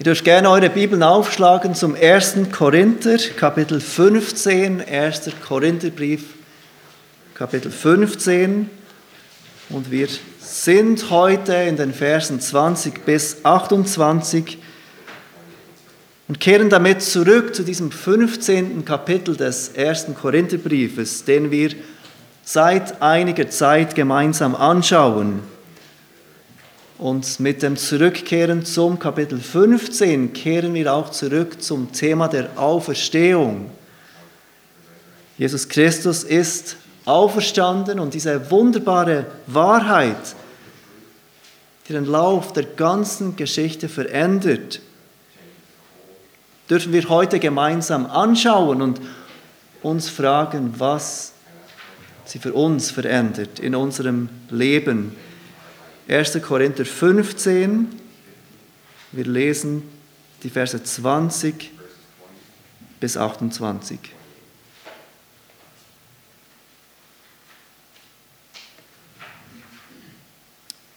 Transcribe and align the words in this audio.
Ihr 0.00 0.04
dürft 0.04 0.24
gerne 0.24 0.50
eure 0.50 0.70
Bibeln 0.70 1.04
aufschlagen 1.04 1.76
zum 1.76 1.94
1. 1.94 2.50
Korinther, 2.50 3.16
Kapitel 3.36 3.80
15, 3.80 4.82
1. 4.84 5.30
Korintherbrief, 5.46 6.24
Kapitel 7.34 7.70
15. 7.70 8.68
Und 9.68 9.92
wir 9.92 10.08
sind 10.40 11.10
heute 11.10 11.54
in 11.54 11.76
den 11.76 11.94
Versen 11.94 12.40
20 12.40 13.04
bis 13.04 13.44
28 13.44 14.58
und 16.26 16.40
kehren 16.40 16.70
damit 16.70 17.00
zurück 17.00 17.54
zu 17.54 17.62
diesem 17.62 17.92
15. 17.92 18.84
Kapitel 18.84 19.36
des 19.36 19.76
1. 19.76 20.06
Korintherbriefes, 20.20 21.24
den 21.24 21.52
wir 21.52 21.70
seit 22.42 23.00
einiger 23.00 23.48
Zeit 23.48 23.94
gemeinsam 23.94 24.56
anschauen. 24.56 25.53
Und 26.98 27.40
mit 27.40 27.62
dem 27.62 27.76
Zurückkehren 27.76 28.64
zum 28.64 29.00
Kapitel 29.00 29.40
15 29.40 30.32
kehren 30.32 30.74
wir 30.74 30.94
auch 30.94 31.10
zurück 31.10 31.60
zum 31.60 31.90
Thema 31.90 32.28
der 32.28 32.56
Auferstehung. 32.56 33.70
Jesus 35.36 35.68
Christus 35.68 36.22
ist 36.22 36.76
auferstanden 37.04 37.98
und 37.98 38.14
diese 38.14 38.48
wunderbare 38.50 39.26
Wahrheit, 39.48 40.36
die 41.88 41.92
den 41.92 42.04
Lauf 42.04 42.52
der 42.52 42.62
ganzen 42.62 43.34
Geschichte 43.34 43.88
verändert, 43.88 44.80
dürfen 46.70 46.92
wir 46.92 47.08
heute 47.08 47.40
gemeinsam 47.40 48.06
anschauen 48.06 48.80
und 48.80 49.00
uns 49.82 50.08
fragen, 50.08 50.74
was 50.78 51.32
sie 52.24 52.38
für 52.38 52.54
uns 52.54 52.92
verändert 52.92 53.58
in 53.58 53.74
unserem 53.74 54.28
Leben. 54.48 55.14
1. 56.06 56.42
Korinther 56.42 56.84
15, 56.84 57.88
wir 59.12 59.24
lesen 59.24 59.82
die 60.42 60.50
Verse 60.50 60.82
20 60.82 61.70
bis 63.00 63.16
28. 63.16 63.98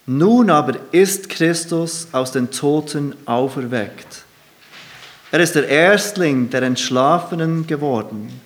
Nun 0.04 0.50
aber 0.50 0.78
ist 0.92 1.28
Christus 1.28 2.08
aus 2.12 2.32
den 2.32 2.50
Toten 2.50 3.14
auferweckt. 3.26 4.24
Er 5.30 5.40
ist 5.40 5.54
der 5.54 5.68
Erstling 5.68 6.48
der 6.48 6.62
Entschlafenen 6.62 7.66
geworden. 7.66 8.40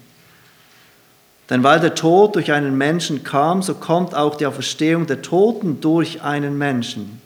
Denn 1.53 1.63
weil 1.63 1.81
der 1.81 1.95
Tod 1.95 2.35
durch 2.35 2.51
einen 2.51 2.79
Menschen 2.79 3.25
kam, 3.25 3.61
so 3.61 3.75
kommt 3.75 4.15
auch 4.15 4.37
die 4.37 4.47
Auferstehung 4.47 5.07
der 5.07 5.21
Toten 5.21 5.83
durch 5.83 6.23
einen 6.23 6.57
Menschen. 6.57 7.21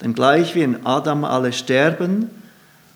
Denn 0.00 0.14
gleich 0.14 0.54
wie 0.54 0.62
in 0.62 0.86
Adam 0.86 1.26
alle 1.26 1.52
sterben, 1.52 2.30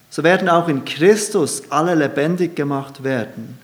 so 0.09 0.23
werden 0.23 0.49
auch 0.49 0.69
in 0.69 0.87
Christus 0.87 1.65
alle 1.69 1.95
lebendig 1.95 2.57
gemacht 2.57 3.05
werden. 3.05 3.59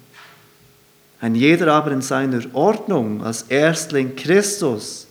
Ein 1.22 1.34
jeder 1.34 1.72
aber 1.72 1.90
in 1.90 2.02
seiner 2.02 2.42
Ordnung 2.52 3.24
als 3.24 3.44
Erstling 3.48 4.14
Christus, 4.14 5.06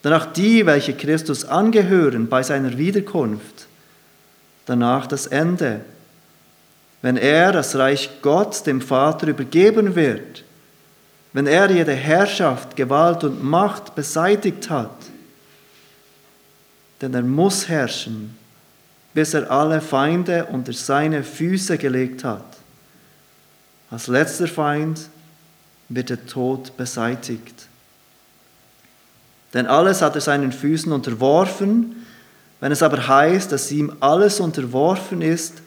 danach 0.00 0.32
die, 0.32 0.64
welche 0.64 0.94
Christus 0.94 1.44
angehören 1.44 2.26
bei 2.26 2.42
seiner 2.42 2.78
Wiederkunft, 2.78 3.66
danach 4.64 5.06
das 5.06 5.26
Ende, 5.26 5.82
wenn 7.02 7.18
er 7.18 7.52
das 7.52 7.76
Reich 7.76 8.22
Gott 8.22 8.66
dem 8.66 8.80
Vater 8.80 9.28
übergeben 9.28 9.94
wird 9.94 10.44
wenn 11.32 11.46
er 11.46 11.70
jede 11.70 11.94
Herrschaft, 11.94 12.76
Gewalt 12.76 13.24
und 13.24 13.42
Macht 13.42 13.94
beseitigt 13.94 14.68
hat. 14.68 14.90
Denn 17.00 17.14
er 17.14 17.22
muss 17.22 17.68
herrschen, 17.68 18.36
bis 19.14 19.34
er 19.34 19.50
alle 19.50 19.80
Feinde 19.80 20.46
unter 20.46 20.72
seine 20.72 21.22
Füße 21.22 21.78
gelegt 21.78 22.24
hat. 22.24 22.44
Als 23.90 24.06
letzter 24.06 24.48
Feind 24.48 25.08
wird 25.88 26.10
der 26.10 26.26
Tod 26.26 26.76
beseitigt. 26.76 27.66
Denn 29.54 29.66
alles 29.66 30.02
hat 30.02 30.14
er 30.14 30.20
seinen 30.20 30.52
Füßen 30.52 30.92
unterworfen. 30.92 32.06
Wenn 32.60 32.70
es 32.70 32.82
aber 32.82 33.08
heißt, 33.08 33.50
dass 33.50 33.72
ihm 33.72 33.96
alles 34.00 34.38
unterworfen 34.38 35.22
ist, 35.22 35.62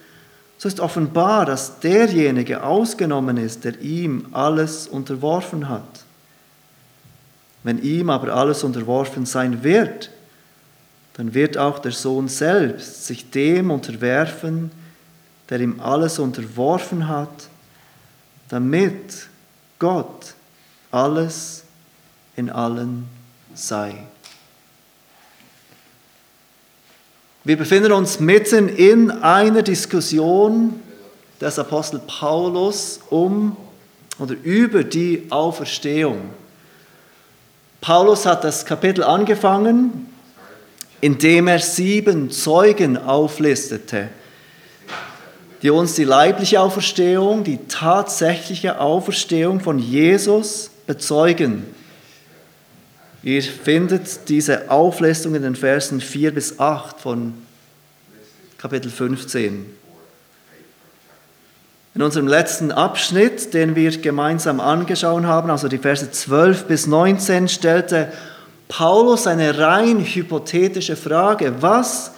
so 0.58 0.68
ist 0.68 0.80
offenbar, 0.80 1.46
dass 1.46 1.80
derjenige 1.80 2.64
ausgenommen 2.64 3.38
ist, 3.38 3.66
der 3.66 3.80
ihm 3.81 4.28
alles 4.31 4.88
unterworfen 4.88 5.68
hat. 5.68 6.03
Wenn 7.64 7.81
ihm 7.81 8.09
aber 8.09 8.34
alles 8.34 8.64
unterworfen 8.64 9.25
sein 9.25 9.64
wird, 9.64 10.09
dann 11.14 11.34
wird 11.34 11.58
auch 11.58 11.80
der 11.80 11.91
Sohn 11.91 12.28
selbst 12.28 13.06
sich 13.06 13.30
dem 13.30 13.72
unterwerfen, 13.72 14.72
der 15.50 15.59
ihm 15.59 15.80
alles 15.80 16.19
unterworfen 16.19 17.08
hat, 17.08 17.50
damit 18.50 19.28
Gott 19.80 20.34
alles 20.91 21.64
in 22.35 22.50
allen 22.50 23.08
sei. 23.53 23.96
Wir 27.46 27.58
befinden 27.58 27.92
uns 27.92 28.22
mitten 28.22 28.70
in 28.70 29.12
einer 29.12 29.64
Diskussion 29.64 30.80
des 31.42 31.59
Apostel 31.59 32.00
Paulus 32.08 33.02
um 33.09 33.58
oder 34.18 34.34
über 34.44 34.86
die 34.86 35.26
Auferstehung. 35.30 36.30
Paulus 37.82 38.26
hat 38.26 38.46
das 38.46 38.66
Kapitel 38.66 39.03
angefangen, 39.03 40.08
indem 41.02 41.50
er 41.50 41.59
sieben 41.59 42.32
Zeugen 42.32 42.96
auflistete, 42.96 44.08
die 45.62 45.70
uns 45.70 45.96
die 45.96 46.06
leibliche 46.06 46.62
Auferstehung, 46.62 47.44
die 47.44 47.59
tatsächliche 47.68 48.80
Auferstehung 48.80 49.59
von 49.59 49.80
Jesus 49.80 50.72
bezeugen. 50.88 51.66
Ihr 53.23 53.41
findet 53.41 54.28
diese 54.28 54.69
Auflistung 54.69 55.34
in 55.34 55.44
den 55.44 55.56
Versen 55.56 56.01
4 56.01 56.34
bis 56.34 56.59
8 56.59 57.00
von 57.00 57.34
Kapitel 58.57 58.91
15. 58.91 59.66
In 61.95 62.01
unserem 62.01 62.28
letzten 62.28 62.73
Abschnitt, 62.73 63.53
den 63.53 63.78
wir 63.78 63.97
gemeinsam 63.97 64.59
angeschaut 64.59 65.23
haben, 65.23 65.50
also 65.50 65.69
die 65.69 65.78
Verse 65.78 66.11
12 66.11 66.66
bis 66.66 66.85
19, 66.85 67.47
stellte 67.47 68.11
Paulus 68.67 69.25
eine 69.25 69.57
rein 69.57 70.03
hypothetische 70.03 70.97
Frage. 70.97 71.61
Was, 71.61 72.11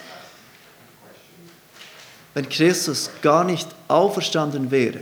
wenn 2.34 2.48
Christus 2.48 3.10
gar 3.22 3.44
nicht 3.44 3.68
auferstanden 3.86 4.72
wäre? 4.72 5.00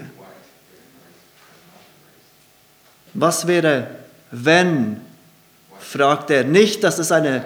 Was 3.14 3.46
wäre, 3.46 3.86
wenn 4.32 5.00
fragt 5.94 6.30
er 6.30 6.42
nicht, 6.42 6.82
dass 6.82 6.98
es 6.98 7.12
eine 7.12 7.44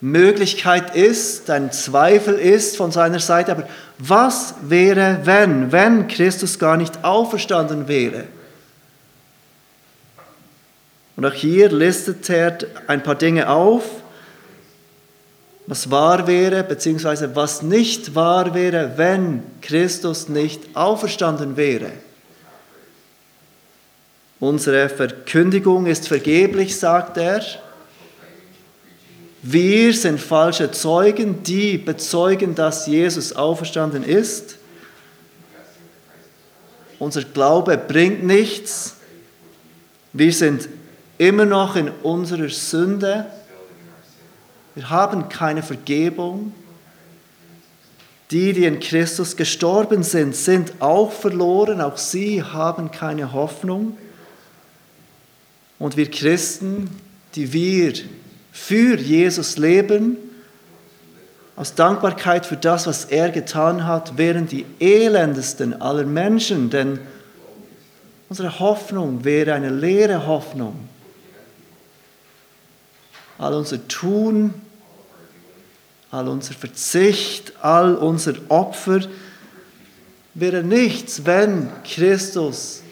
Möglichkeit 0.00 0.96
ist, 0.96 1.50
ein 1.50 1.70
Zweifel 1.70 2.34
ist 2.34 2.78
von 2.78 2.90
seiner 2.90 3.18
Seite, 3.20 3.52
aber 3.52 3.68
was 3.98 4.54
wäre, 4.62 5.20
wenn, 5.24 5.70
wenn 5.70 6.08
Christus 6.08 6.58
gar 6.58 6.78
nicht 6.78 7.04
auferstanden 7.04 7.86
wäre? 7.86 8.24
Und 11.16 11.26
auch 11.26 11.34
hier 11.34 11.70
listet 11.70 12.28
er 12.30 12.56
ein 12.86 13.02
paar 13.02 13.16
Dinge 13.16 13.50
auf, 13.50 13.84
was 15.66 15.90
wahr 15.90 16.26
wäre, 16.26 16.64
beziehungsweise 16.64 17.36
was 17.36 17.60
nicht 17.60 18.14
wahr 18.14 18.54
wäre, 18.54 18.92
wenn 18.96 19.42
Christus 19.60 20.30
nicht 20.30 20.74
auferstanden 20.74 21.58
wäre. 21.58 21.90
Unsere 24.40 24.88
Verkündigung 24.88 25.84
ist 25.84 26.08
vergeblich, 26.08 26.78
sagt 26.78 27.18
er. 27.18 27.42
Wir 29.46 29.92
sind 29.92 30.18
falsche 30.18 30.70
Zeugen, 30.70 31.42
die 31.42 31.76
bezeugen, 31.76 32.54
dass 32.54 32.86
Jesus 32.86 33.34
auferstanden 33.34 34.02
ist. 34.02 34.56
Unser 36.98 37.24
Glaube 37.24 37.76
bringt 37.76 38.24
nichts. 38.24 38.94
Wir 40.14 40.32
sind 40.32 40.70
immer 41.18 41.44
noch 41.44 41.76
in 41.76 41.90
unserer 42.02 42.48
Sünde. 42.48 43.26
Wir 44.74 44.88
haben 44.88 45.28
keine 45.28 45.62
Vergebung. 45.62 46.54
Die, 48.30 48.54
die 48.54 48.64
in 48.64 48.80
Christus 48.80 49.36
gestorben 49.36 50.04
sind, 50.04 50.34
sind 50.34 50.72
auch 50.80 51.12
verloren. 51.12 51.82
Auch 51.82 51.98
sie 51.98 52.42
haben 52.42 52.90
keine 52.90 53.34
Hoffnung. 53.34 53.98
Und 55.78 55.98
wir 55.98 56.10
Christen, 56.10 56.88
die 57.34 57.52
wir 57.52 57.92
für 58.54 58.96
Jesus 58.96 59.58
leben, 59.58 60.16
aus 61.56 61.74
Dankbarkeit 61.74 62.46
für 62.46 62.56
das, 62.56 62.86
was 62.86 63.04
er 63.04 63.30
getan 63.30 63.84
hat, 63.84 64.16
wären 64.16 64.46
die 64.46 64.64
elendesten 64.78 65.82
aller 65.82 66.04
Menschen, 66.04 66.70
denn 66.70 67.00
unsere 68.28 68.60
Hoffnung 68.60 69.24
wäre 69.24 69.54
eine 69.54 69.70
leere 69.70 70.28
Hoffnung. 70.28 70.88
All 73.38 73.54
unser 73.54 73.86
Tun, 73.88 74.54
all 76.12 76.28
unser 76.28 76.54
Verzicht, 76.54 77.54
all 77.60 77.96
unser 77.96 78.34
Opfer 78.48 79.00
wäre 80.34 80.62
nichts, 80.62 81.26
wenn 81.26 81.70
Christus 81.82 82.82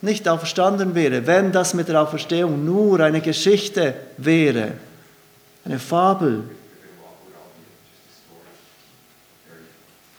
nicht 0.00 0.26
auferstanden 0.28 0.94
wäre, 0.94 1.26
wenn 1.26 1.52
das 1.52 1.74
mit 1.74 1.88
der 1.88 2.00
Auferstehung 2.00 2.64
nur 2.64 3.00
eine 3.00 3.20
Geschichte 3.20 3.94
wäre, 4.16 4.72
eine 5.64 5.78
Fabel. 5.78 6.44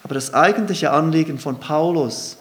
Aber 0.03 0.13
das 0.13 0.33
eigentliche 0.33 0.91
Anliegen 0.91 1.39
von 1.39 1.59
Paulus 1.59 2.37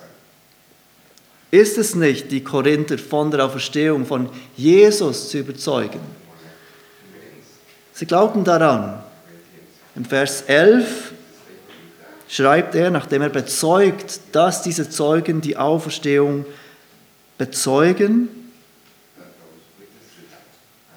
ist 1.51 1.79
es 1.79 1.95
nicht, 1.95 2.31
die 2.31 2.43
Korinther 2.43 2.99
von 2.99 3.31
der 3.31 3.45
Auferstehung 3.45 4.05
von 4.05 4.29
Jesus 4.57 5.31
zu 5.31 5.39
überzeugen. 5.39 6.01
Sie 7.93 8.07
glaubten 8.07 8.45
daran. 8.45 9.03
Im 9.95 10.05
Vers 10.05 10.43
11 10.43 11.13
schreibt 12.29 12.75
er, 12.75 12.91
nachdem 12.91 13.23
er 13.23 13.29
bezeugt, 13.29 14.21
dass 14.33 14.63
diese 14.63 14.91
Zeugen 14.91 15.41
die 15.41 15.57
Auferstehung 15.57 16.45
bezeugen, 17.39 18.29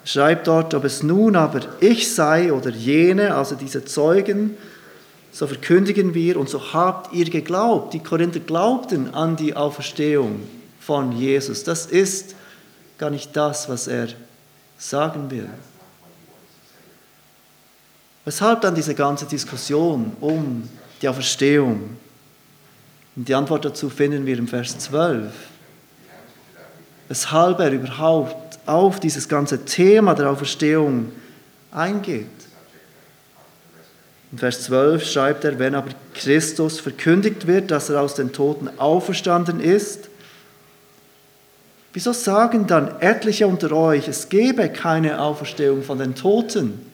schreibt 0.08 0.46
dort, 0.46 0.72
ob 0.72 0.84
es 0.84 1.02
nun 1.02 1.36
aber 1.36 1.60
ich 1.80 2.14
sei 2.14 2.50
oder 2.50 2.70
jene, 2.70 3.34
also 3.34 3.54
diese 3.54 3.84
Zeugen, 3.84 4.56
so 5.32 5.46
verkündigen 5.46 6.14
wir 6.14 6.38
und 6.38 6.48
so 6.48 6.72
habt 6.72 7.12
ihr 7.12 7.28
geglaubt. 7.28 7.92
Die 7.92 7.98
Korinther 7.98 8.40
glaubten 8.40 9.12
an 9.12 9.36
die 9.36 9.54
Auferstehung 9.54 10.40
von 10.80 11.12
Jesus. 11.12 11.62
Das 11.62 11.84
ist 11.84 12.34
gar 12.96 13.10
nicht 13.10 13.36
das, 13.36 13.68
was 13.68 13.86
er 13.86 14.08
sagen 14.78 15.30
will. 15.30 15.50
Weshalb 18.24 18.62
dann 18.62 18.74
diese 18.74 18.94
ganze 18.94 19.26
Diskussion 19.26 20.16
um 20.20 20.66
die 21.02 21.08
Auferstehung? 21.08 21.96
Und 23.14 23.28
die 23.28 23.34
Antwort 23.34 23.66
dazu 23.66 23.90
finden 23.90 24.24
wir 24.24 24.38
im 24.38 24.48
Vers 24.48 24.78
12. 24.78 25.30
Weshalb 27.08 27.60
er 27.60 27.72
überhaupt 27.72 28.47
auf 28.68 29.00
dieses 29.00 29.28
ganze 29.28 29.64
Thema 29.64 30.14
der 30.14 30.30
Auferstehung 30.30 31.10
eingeht. 31.70 32.26
In 34.30 34.38
Vers 34.38 34.64
12 34.64 35.10
schreibt 35.10 35.44
er, 35.44 35.58
wenn 35.58 35.74
aber 35.74 35.90
Christus 36.12 36.80
verkündigt 36.80 37.46
wird, 37.46 37.70
dass 37.70 37.88
er 37.88 38.02
aus 38.02 38.14
den 38.14 38.32
Toten 38.32 38.68
auferstanden 38.78 39.58
ist, 39.58 40.10
wieso 41.94 42.12
sagen 42.12 42.66
dann 42.66 43.00
etliche 43.00 43.46
unter 43.46 43.72
euch, 43.72 44.06
es 44.06 44.28
gebe 44.28 44.68
keine 44.68 45.20
Auferstehung 45.20 45.82
von 45.82 45.98
den 45.98 46.14
Toten? 46.14 46.84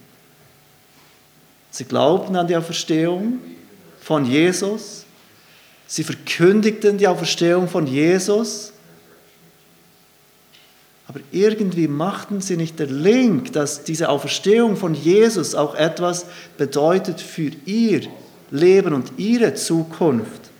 Sie 1.73 1.85
glaubten 1.85 2.37
an 2.37 2.47
die 2.47 2.55
Auferstehung 2.55 3.41
von 4.01 4.25
Jesus, 4.27 5.07
sie 5.89 6.05
verkündigten 6.05 6.99
die 6.99 7.09
Auferstehung 7.09 7.67
von 7.69 7.89
Jesus, 7.89 8.74
aber 11.15 11.23
irgendwie 11.31 11.87
machten 11.87 12.41
sie 12.41 12.57
nicht 12.57 12.81
den 12.81 13.03
Link, 13.03 13.53
dass 13.53 13.85
diese 13.85 14.09
Auferstehung 14.09 14.77
von 14.77 14.95
Jesus 14.95 15.55
auch 15.55 15.77
etwas 15.77 16.27
bedeutet 16.59 17.21
für 17.21 17.53
ihr 17.67 18.01
Leben 18.51 18.93
und 18.93 19.13
ihre 19.17 19.55
Zukunft. 19.55 20.51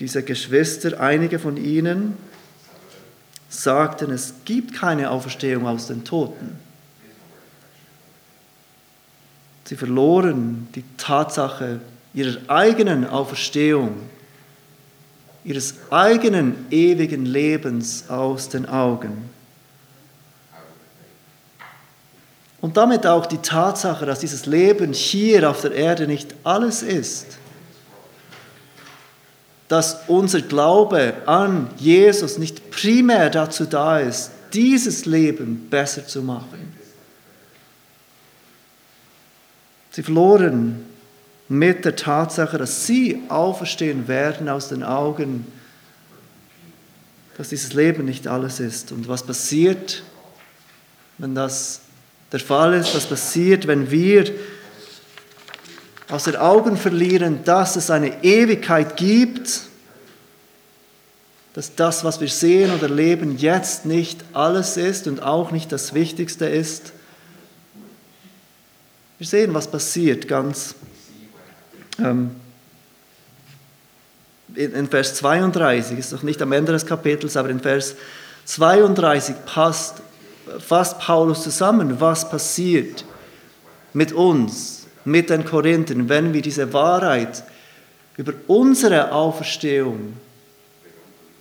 Diese 0.00 0.22
Geschwister, 0.22 1.00
einige 1.00 1.38
von 1.38 1.58
ihnen, 1.58 2.16
sagten, 3.50 4.10
es 4.10 4.32
gibt 4.46 4.72
keine 4.72 5.10
Auferstehung 5.10 5.66
aus 5.66 5.88
den 5.88 6.04
Toten. 6.04 6.58
Sie 9.64 9.76
verloren 9.76 10.66
die 10.74 10.84
Tatsache 10.96 11.80
ihrer 12.14 12.38
eigenen 12.48 13.06
Auferstehung 13.06 14.00
ihres 15.44 15.74
eigenen 15.90 16.66
ewigen 16.70 17.26
Lebens 17.26 18.08
aus 18.08 18.48
den 18.48 18.68
Augen. 18.68 19.30
Und 22.60 22.76
damit 22.76 23.06
auch 23.06 23.26
die 23.26 23.38
Tatsache, 23.38 24.06
dass 24.06 24.20
dieses 24.20 24.46
Leben 24.46 24.92
hier 24.92 25.50
auf 25.50 25.62
der 25.62 25.72
Erde 25.72 26.06
nicht 26.06 26.32
alles 26.44 26.82
ist. 26.82 27.26
Dass 29.66 29.98
unser 30.06 30.42
Glaube 30.42 31.14
an 31.26 31.70
Jesus 31.76 32.38
nicht 32.38 32.70
primär 32.70 33.30
dazu 33.30 33.64
da 33.64 33.98
ist, 33.98 34.30
dieses 34.52 35.06
Leben 35.06 35.68
besser 35.70 36.06
zu 36.06 36.22
machen. 36.22 36.76
Sie 39.90 40.04
verloren 40.04 40.86
mit 41.52 41.84
der 41.84 41.96
Tatsache, 41.96 42.56
dass 42.56 42.86
sie 42.86 43.20
auferstehen 43.28 44.08
werden 44.08 44.48
aus 44.48 44.68
den 44.68 44.82
Augen, 44.82 45.46
dass 47.36 47.50
dieses 47.50 47.74
Leben 47.74 48.06
nicht 48.06 48.26
alles 48.26 48.58
ist. 48.58 48.90
Und 48.90 49.06
was 49.06 49.22
passiert, 49.22 50.02
wenn 51.18 51.34
das 51.34 51.80
der 52.32 52.40
Fall 52.40 52.72
ist, 52.72 52.94
was 52.94 53.06
passiert, 53.06 53.66
wenn 53.66 53.90
wir 53.90 54.32
aus 56.08 56.24
den 56.24 56.36
Augen 56.36 56.76
verlieren, 56.78 57.40
dass 57.44 57.76
es 57.76 57.90
eine 57.90 58.24
Ewigkeit 58.24 58.96
gibt, 58.96 59.62
dass 61.52 61.74
das, 61.74 62.02
was 62.02 62.20
wir 62.20 62.28
sehen 62.28 62.70
oder 62.70 62.84
erleben, 62.84 63.36
jetzt 63.36 63.84
nicht 63.84 64.24
alles 64.32 64.78
ist 64.78 65.06
und 65.06 65.22
auch 65.22 65.50
nicht 65.50 65.70
das 65.70 65.92
Wichtigste 65.92 66.46
ist. 66.46 66.92
Wir 69.18 69.26
sehen, 69.26 69.52
was 69.52 69.70
passiert 69.70 70.28
ganz 70.28 70.74
in 71.98 72.30
Vers 74.88 75.16
32, 75.16 75.98
ist 75.98 76.12
noch 76.12 76.22
nicht 76.22 76.40
am 76.42 76.52
Ende 76.52 76.72
des 76.72 76.86
Kapitels, 76.86 77.36
aber 77.36 77.50
in 77.50 77.60
Vers 77.60 77.96
32 78.44 79.34
passt, 79.46 80.02
fasst 80.58 80.98
Paulus 80.98 81.42
zusammen, 81.42 82.00
was 82.00 82.28
passiert 82.28 83.04
mit 83.92 84.12
uns, 84.12 84.86
mit 85.04 85.30
den 85.30 85.44
Korinthern, 85.44 86.08
wenn 86.08 86.32
wir 86.32 86.42
diese 86.42 86.72
Wahrheit 86.72 87.44
über 88.16 88.32
unsere 88.46 89.12
Auferstehung 89.12 90.14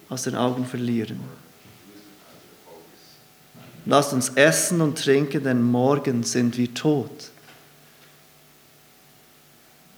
aus 0.10 0.24
den 0.24 0.36
Augen 0.36 0.66
verlieren. 0.66 1.20
Lasst 3.86 4.14
uns 4.14 4.30
essen 4.30 4.82
und 4.82 5.04
trinken, 5.04 5.44
denn 5.44 5.64
morgen 5.64 6.24
sind 6.24 6.58
wir 6.58 6.74
tot 6.74 7.32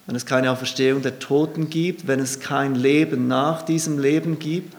wenn 0.05 0.15
es 0.15 0.25
keine 0.25 0.51
Auferstehung 0.51 1.01
der 1.01 1.19
Toten 1.19 1.69
gibt, 1.69 2.07
wenn 2.07 2.19
es 2.19 2.39
kein 2.39 2.75
Leben 2.75 3.27
nach 3.27 3.61
diesem 3.63 3.99
Leben 3.99 4.39
gibt, 4.39 4.75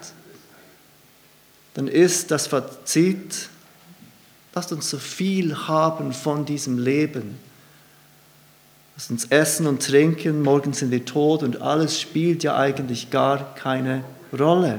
dann 1.75 1.89
ist 1.89 2.31
das 2.31 2.47
Fazit, 2.47 3.49
lasst 4.55 4.73
uns 4.73 4.91
so 4.91 4.99
viel 4.99 5.57
haben 5.67 6.13
von 6.13 6.45
diesem 6.45 6.79
Leben. 6.79 7.39
Lasst 8.97 9.11
uns 9.11 9.25
essen 9.25 9.67
und 9.67 9.85
trinken, 9.85 10.43
morgen 10.43 10.73
sind 10.73 10.93
wir 10.93 11.05
tot 11.05 11.43
und 11.43 11.61
alles 11.61 12.01
spielt 12.01 12.45
ja 12.45 12.57
eigentlich 12.57 13.11
gar 13.11 13.55
keine 13.57 14.05
Rolle. 14.39 14.79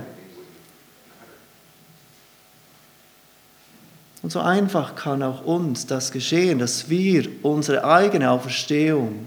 Und 4.22 4.32
so 4.32 4.40
einfach 4.40 4.96
kann 4.96 5.22
auch 5.22 5.44
uns 5.44 5.86
das 5.86 6.12
geschehen, 6.12 6.60
dass 6.60 6.90
wir 6.90 7.28
unsere 7.44 7.84
eigene 7.84 8.32
Auferstehung 8.32 9.26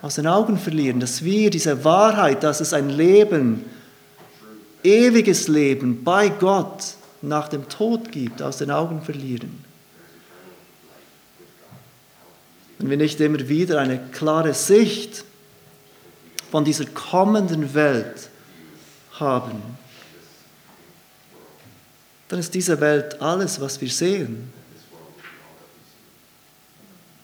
aus 0.00 0.14
den 0.14 0.26
Augen 0.26 0.58
verlieren, 0.58 1.00
dass 1.00 1.24
wir 1.24 1.50
diese 1.50 1.84
Wahrheit, 1.84 2.42
dass 2.42 2.60
es 2.60 2.72
ein 2.72 2.90
Leben, 2.90 3.64
ewiges 4.84 5.48
Leben 5.48 6.04
bei 6.04 6.28
Gott 6.28 6.94
nach 7.20 7.48
dem 7.48 7.68
Tod 7.68 8.12
gibt, 8.12 8.42
aus 8.42 8.58
den 8.58 8.70
Augen 8.70 9.02
verlieren. 9.02 9.64
Wenn 12.78 12.90
wir 12.90 12.96
nicht 12.96 13.20
immer 13.20 13.48
wieder 13.48 13.80
eine 13.80 13.98
klare 13.98 14.54
Sicht 14.54 15.24
von 16.52 16.64
dieser 16.64 16.86
kommenden 16.86 17.74
Welt 17.74 18.30
haben, 19.18 19.60
dann 22.28 22.38
ist 22.38 22.54
diese 22.54 22.80
Welt 22.80 23.20
alles, 23.20 23.60
was 23.60 23.80
wir 23.80 23.90
sehen. 23.90 24.52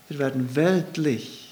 Wir 0.09 0.19
werden 0.19 0.57
weltlich 0.57 1.44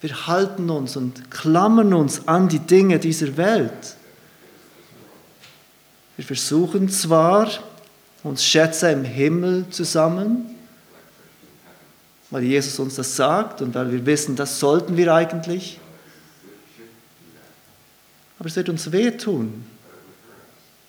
wir 0.00 0.26
halten 0.26 0.70
uns 0.70 0.96
und 0.96 1.30
klammern 1.30 1.92
uns 1.92 2.28
an 2.28 2.48
die 2.48 2.60
Dinge 2.60 2.98
dieser 2.98 3.36
Welt. 3.36 3.96
Wir 6.16 6.24
versuchen 6.24 6.88
zwar, 6.88 7.48
uns 8.22 8.44
Schätze 8.44 8.90
im 8.90 9.04
Himmel 9.04 9.66
zusammen, 9.70 10.54
weil 12.30 12.42
Jesus 12.42 12.78
uns 12.78 12.96
das 12.96 13.16
sagt 13.16 13.62
und 13.62 13.74
weil 13.74 13.90
wir 13.90 14.04
wissen, 14.04 14.36
das 14.36 14.60
sollten 14.60 14.96
wir 14.96 15.14
eigentlich. 15.14 15.80
Aber 18.38 18.48
es 18.48 18.56
wird 18.56 18.68
uns 18.68 18.92
wehtun, 18.92 19.64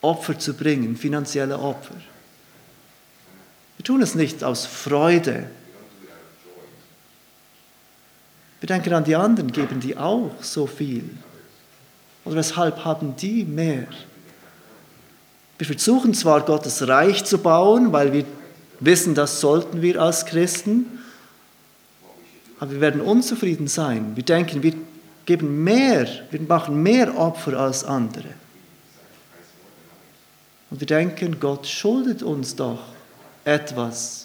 Opfer 0.02 0.38
zu 0.38 0.54
bringen, 0.54 0.96
finanzielle 0.96 1.58
Opfer. 1.58 1.94
Wir 3.76 3.84
tun 3.84 4.02
es 4.02 4.14
nicht 4.14 4.44
aus 4.44 4.66
Freude. 4.66 5.48
Wir 8.60 8.66
denken 8.66 8.92
an 8.92 9.04
die 9.04 9.16
anderen, 9.16 9.52
geben 9.52 9.80
die 9.80 9.96
auch 9.96 10.30
so 10.40 10.66
viel? 10.66 11.08
Oder 12.24 12.36
weshalb 12.36 12.84
haben 12.84 13.16
die 13.16 13.44
mehr? 13.44 13.86
Wir 15.58 15.66
versuchen 15.66 16.14
zwar 16.14 16.42
Gottes 16.42 16.86
Reich 16.86 17.24
zu 17.24 17.38
bauen, 17.38 17.92
weil 17.92 18.12
wir 18.12 18.24
wissen, 18.80 19.14
das 19.14 19.40
sollten 19.40 19.82
wir 19.82 20.00
als 20.00 20.26
Christen, 20.26 20.86
aber 22.58 22.72
wir 22.72 22.80
werden 22.80 23.00
unzufrieden 23.00 23.68
sein. 23.68 24.12
Wir 24.14 24.22
denken, 24.22 24.62
wir 24.62 24.74
geben 25.24 25.64
mehr, 25.64 26.06
wir 26.30 26.40
machen 26.42 26.82
mehr 26.82 27.16
Opfer 27.16 27.58
als 27.58 27.84
andere. 27.84 28.28
Und 30.70 30.80
wir 30.80 30.86
denken, 30.86 31.40
Gott 31.40 31.66
schuldet 31.66 32.22
uns 32.22 32.54
doch 32.54 32.80
etwas 33.44 34.19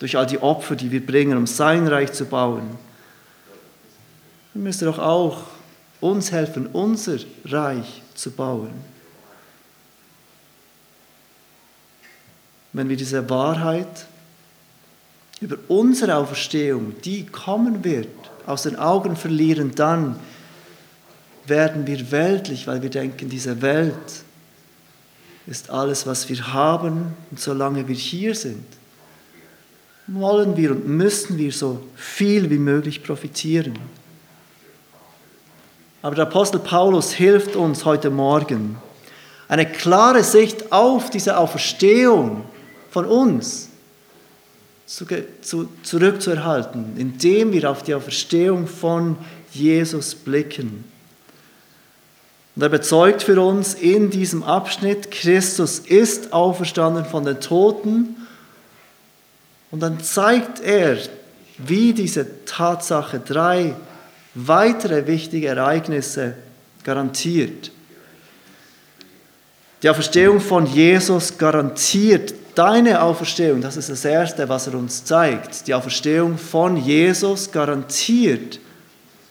durch 0.00 0.16
all 0.16 0.26
die 0.26 0.42
Opfer, 0.42 0.74
die 0.74 0.90
wir 0.90 1.04
bringen, 1.04 1.36
um 1.36 1.46
sein 1.46 1.86
Reich 1.86 2.12
zu 2.12 2.24
bauen. 2.24 2.76
Dann 4.52 4.62
müsste 4.64 4.86
doch 4.86 4.98
auch 4.98 5.42
uns 6.00 6.32
helfen, 6.32 6.66
unser 6.72 7.18
Reich 7.44 8.02
zu 8.14 8.30
bauen. 8.32 8.72
Wenn 12.72 12.88
wir 12.88 12.96
diese 12.96 13.28
Wahrheit 13.28 14.06
über 15.40 15.56
unsere 15.68 16.16
Auferstehung, 16.16 16.94
die 17.04 17.26
kommen 17.26 17.84
wird, 17.84 18.08
aus 18.46 18.62
den 18.62 18.76
Augen 18.76 19.16
verlieren, 19.16 19.74
dann 19.74 20.16
werden 21.46 21.86
wir 21.86 22.10
weltlich, 22.10 22.66
weil 22.66 22.80
wir 22.80 22.90
denken, 22.90 23.28
diese 23.28 23.60
Welt 23.60 24.24
ist 25.46 25.68
alles, 25.68 26.06
was 26.06 26.28
wir 26.28 26.52
haben. 26.54 27.14
Und 27.30 27.40
solange 27.40 27.86
wir 27.86 27.94
hier 27.94 28.34
sind, 28.34 28.64
wollen 30.12 30.56
wir 30.56 30.72
und 30.72 30.88
müssen 30.88 31.38
wir 31.38 31.52
so 31.52 31.80
viel 31.94 32.50
wie 32.50 32.58
möglich 32.58 33.02
profitieren. 33.02 33.78
Aber 36.02 36.14
der 36.14 36.26
Apostel 36.26 36.58
Paulus 36.58 37.12
hilft 37.12 37.56
uns 37.56 37.84
heute 37.84 38.10
Morgen, 38.10 38.76
eine 39.48 39.66
klare 39.66 40.24
Sicht 40.24 40.72
auf 40.72 41.10
diese 41.10 41.36
Auferstehung 41.36 42.44
von 42.90 43.04
uns 43.04 43.68
zu, 44.86 45.06
zu, 45.40 45.68
zurückzuerhalten, 45.82 46.96
indem 46.96 47.52
wir 47.52 47.70
auf 47.70 47.82
die 47.82 47.94
Auferstehung 47.94 48.66
von 48.66 49.16
Jesus 49.52 50.14
blicken. 50.14 50.84
Und 52.56 52.62
er 52.62 52.68
bezeugt 52.68 53.22
für 53.22 53.40
uns 53.40 53.74
in 53.74 54.10
diesem 54.10 54.42
Abschnitt, 54.42 55.10
Christus 55.10 55.78
ist 55.78 56.32
auferstanden 56.32 57.04
von 57.04 57.24
den 57.24 57.40
Toten. 57.40 58.16
Und 59.70 59.80
dann 59.80 60.00
zeigt 60.00 60.60
er, 60.60 60.98
wie 61.58 61.92
diese 61.92 62.44
Tatsache 62.44 63.20
drei 63.20 63.74
weitere 64.34 65.06
wichtige 65.06 65.48
Ereignisse 65.48 66.34
garantiert. 66.84 67.70
Die 69.82 69.88
Auferstehung 69.88 70.40
von 70.40 70.66
Jesus 70.66 71.38
garantiert 71.38 72.34
deine 72.54 73.02
Auferstehung. 73.02 73.60
Das 73.60 73.76
ist 73.76 73.88
das 73.88 74.04
Erste, 74.04 74.48
was 74.48 74.66
er 74.66 74.74
uns 74.74 75.04
zeigt. 75.04 75.66
Die 75.66 75.74
Auferstehung 75.74 76.36
von 76.36 76.76
Jesus 76.76 77.50
garantiert 77.50 78.58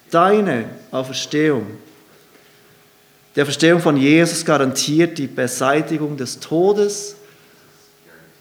deine 0.09 0.65
Auferstehung. 0.91 1.67
Die 3.35 3.41
Auferstehung 3.41 3.79
von 3.79 3.95
Jesus 3.95 4.43
garantiert 4.43 5.17
die 5.17 5.27
Beseitigung 5.27 6.17
des 6.17 6.39
Todes. 6.39 7.15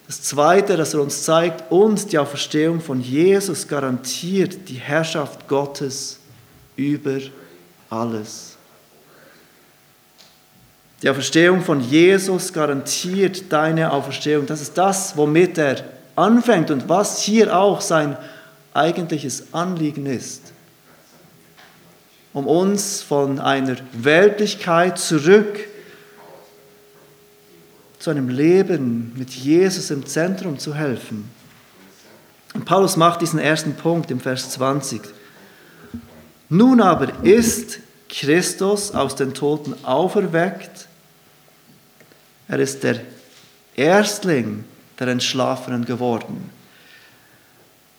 Das 0.08 0.22
Zweite, 0.22 0.78
das 0.78 0.94
er 0.94 1.02
uns 1.02 1.22
zeigt, 1.22 1.70
und 1.70 2.10
die 2.10 2.16
Auferstehung 2.16 2.80
von 2.80 2.98
Jesus 2.98 3.68
garantiert 3.68 4.66
die 4.70 4.76
Herrschaft 4.76 5.46
Gottes 5.46 6.18
über 6.76 7.18
alles. 7.90 8.56
Die 11.02 11.10
Auferstehung 11.10 11.60
von 11.60 11.82
Jesus 11.82 12.54
garantiert 12.54 13.52
deine 13.52 13.92
Auferstehung. 13.92 14.46
Das 14.46 14.62
ist 14.62 14.78
das, 14.78 15.14
womit 15.14 15.58
er 15.58 15.84
anfängt 16.16 16.70
und 16.70 16.88
was 16.88 17.20
hier 17.20 17.54
auch 17.54 17.82
sein 17.82 18.16
eigentliches 18.72 19.52
Anliegen 19.52 20.06
ist. 20.06 20.54
Um 22.32 22.46
uns 22.46 23.02
von 23.02 23.40
einer 23.40 23.76
Weltlichkeit 23.92 24.98
zurück 24.98 25.58
zu 27.98 28.10
einem 28.10 28.28
Leben 28.28 29.12
mit 29.16 29.30
Jesus 29.30 29.90
im 29.90 30.06
Zentrum 30.06 30.58
zu 30.58 30.74
helfen. 30.74 31.28
Und 32.54 32.64
Paulus 32.64 32.96
macht 32.96 33.20
diesen 33.20 33.38
ersten 33.38 33.74
Punkt 33.74 34.10
im 34.10 34.20
Vers 34.20 34.50
20. 34.50 35.02
Nun 36.48 36.80
aber 36.80 37.24
ist 37.24 37.80
Christus 38.08 38.92
aus 38.92 39.16
den 39.16 39.34
Toten 39.34 39.74
auferweckt. 39.84 40.86
Er 42.48 42.58
ist 42.58 42.82
der 42.82 43.00
Erstling 43.76 44.64
der 44.98 45.08
Entschlafenen 45.08 45.84
geworden. 45.84 46.50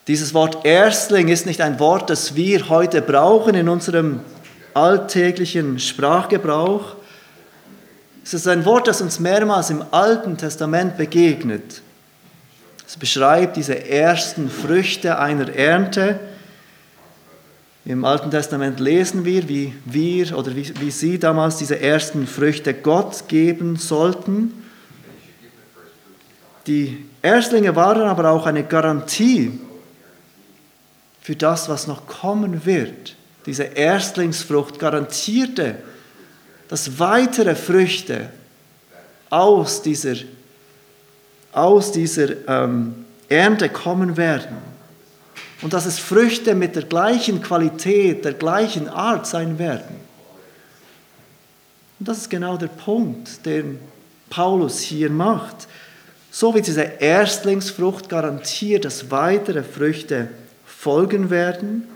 Dieses 0.07 0.33
Wort 0.33 0.65
Erstling 0.65 1.27
ist 1.27 1.45
nicht 1.45 1.61
ein 1.61 1.79
Wort, 1.79 2.09
das 2.09 2.35
wir 2.35 2.67
heute 2.69 3.01
brauchen 3.01 3.53
in 3.53 3.69
unserem 3.69 4.21
alltäglichen 4.73 5.79
Sprachgebrauch. 5.79 6.95
Es 8.29 8.35
ist 8.35 8.47
ein 8.47 8.63
Wort, 8.63 8.87
das 8.87 9.01
uns 9.01 9.19
mehrmals 9.19 9.71
im 9.71 9.83
Alten 9.89 10.37
Testament 10.37 10.97
begegnet. 10.97 11.81
Es 12.87 12.95
beschreibt 12.95 13.57
diese 13.57 13.89
ersten 13.89 14.51
Früchte 14.51 15.17
einer 15.17 15.49
Ernte 15.49 16.19
im 17.85 18.05
Alten 18.05 18.29
Testament 18.29 18.79
lesen 18.79 19.25
wir, 19.25 19.49
wie 19.49 19.73
wir 19.83 20.37
oder 20.37 20.55
wie, 20.55 20.71
wie 20.79 20.91
sie 20.91 21.17
damals 21.17 21.57
diese 21.57 21.79
ersten 21.79 22.27
Früchte 22.27 22.75
Gott 22.75 23.27
geben 23.27 23.77
sollten. 23.77 24.53
Die 26.67 27.03
Erstlinge 27.23 27.75
waren 27.75 28.03
aber 28.03 28.29
auch 28.29 28.45
eine 28.45 28.63
Garantie 28.63 29.59
für 31.19 31.35
das, 31.35 31.67
was 31.67 31.87
noch 31.87 32.05
kommen 32.05 32.63
wird. 32.63 33.15
Diese 33.47 33.63
Erstlingsfrucht 33.63 34.77
garantierte, 34.77 35.77
dass 36.69 36.99
weitere 36.99 37.55
Früchte 37.55 38.29
aus 39.29 39.81
dieser, 39.81 40.15
aus 41.51 41.91
dieser 41.91 42.47
ähm, 42.47 43.05
Ernte 43.27 43.69
kommen 43.69 44.15
werden 44.15 44.57
und 45.61 45.73
dass 45.73 45.85
es 45.85 45.99
Früchte 45.99 46.55
mit 46.55 46.75
der 46.75 46.83
gleichen 46.83 47.41
Qualität, 47.41 48.23
der 48.23 48.33
gleichen 48.33 48.87
Art 48.87 49.27
sein 49.27 49.59
werden. 49.59 49.95
Und 51.99 52.07
das 52.07 52.19
ist 52.19 52.29
genau 52.29 52.55
der 52.55 52.67
Punkt, 52.67 53.45
den 53.45 53.79
Paulus 54.29 54.79
hier 54.79 55.09
macht. 55.09 55.67
So 56.31 56.53
wie 56.53 56.61
diese 56.61 56.83
Erstlingsfrucht 56.83 58.07
garantiert, 58.07 58.85
dass 58.85 59.09
weitere 59.09 59.63
Früchte 59.63 60.29
folgen 60.65 61.31
werden, 61.31 61.87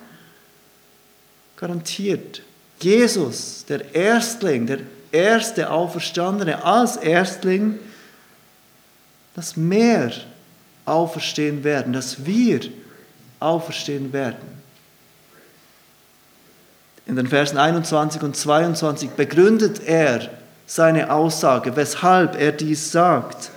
garantiert 1.55 2.41
Jesus, 2.83 3.65
der 3.67 3.95
Erstling, 3.95 4.67
der 4.67 4.79
erste 5.11 5.69
Auferstandene 5.69 6.63
als 6.63 6.97
Erstling, 6.97 7.79
dass 9.35 9.57
mehr 9.57 10.11
auferstehen 10.85 11.63
werden, 11.63 11.93
dass 11.93 12.25
wir 12.25 12.61
auferstehen 13.39 14.11
werden. 14.13 14.63
In 17.05 17.15
den 17.15 17.27
Versen 17.27 17.57
21 17.57 18.21
und 18.21 18.35
22 18.35 19.11
begründet 19.11 19.81
er 19.85 20.29
seine 20.65 21.11
Aussage, 21.11 21.75
weshalb 21.75 22.39
er 22.39 22.51
dies 22.51 22.91
sagt. 22.91 23.51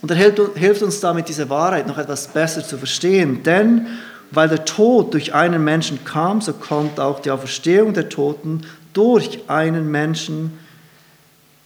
Und 0.00 0.10
er 0.10 0.16
hilft 0.16 0.82
uns 0.82 1.00
damit, 1.00 1.28
diese 1.28 1.48
Wahrheit 1.48 1.86
noch 1.86 1.98
etwas 1.98 2.28
besser 2.28 2.64
zu 2.64 2.78
verstehen. 2.78 3.42
Denn 3.42 3.86
weil 4.32 4.48
der 4.48 4.64
Tod 4.64 5.14
durch 5.14 5.34
einen 5.34 5.62
Menschen 5.62 6.04
kam, 6.04 6.40
so 6.40 6.52
kommt 6.52 6.98
auch 6.98 7.20
die 7.20 7.30
Auferstehung 7.30 7.92
der 7.94 8.08
Toten 8.08 8.62
durch 8.92 9.40
einen 9.48 9.90
Menschen. 9.90 10.58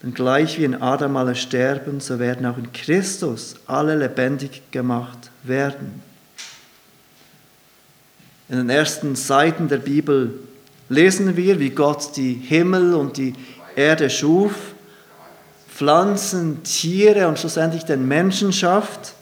Denn 0.03 0.13
gleich 0.13 0.59
wie 0.59 0.65
in 0.65 0.83
Adam 0.83 1.17
alle 1.17 1.35
sterben, 1.35 2.01
so 2.01 2.19
werden 2.19 2.45
auch 2.45 2.59
in 2.59 2.73
Christus 2.73 3.57
alle 3.67 3.97
lebendig 3.97 4.63
gemacht 4.71 5.31
werden. 5.43 6.03
In 8.49 8.59
den 8.59 8.71
ersten 8.71 9.17
Seiten 9.17 9.69
der 9.69 9.79
Bibel 9.79 10.39
lesen 10.89 11.37
wir, 11.37 11.59
wie 11.59 11.71
Gott 11.71 12.17
die 12.17 12.35
Himmel 12.35 12.95
und 12.95 13.17
die 13.17 13.35
Erde 13.75 14.11
schuf, 14.11 14.53
Pflanzen, 15.69 16.63
Tiere 16.63 17.29
und 17.29 17.39
schlussendlich 17.39 17.85
den 17.85 18.07
Menschen 18.07 18.53
schafft. 18.53 19.15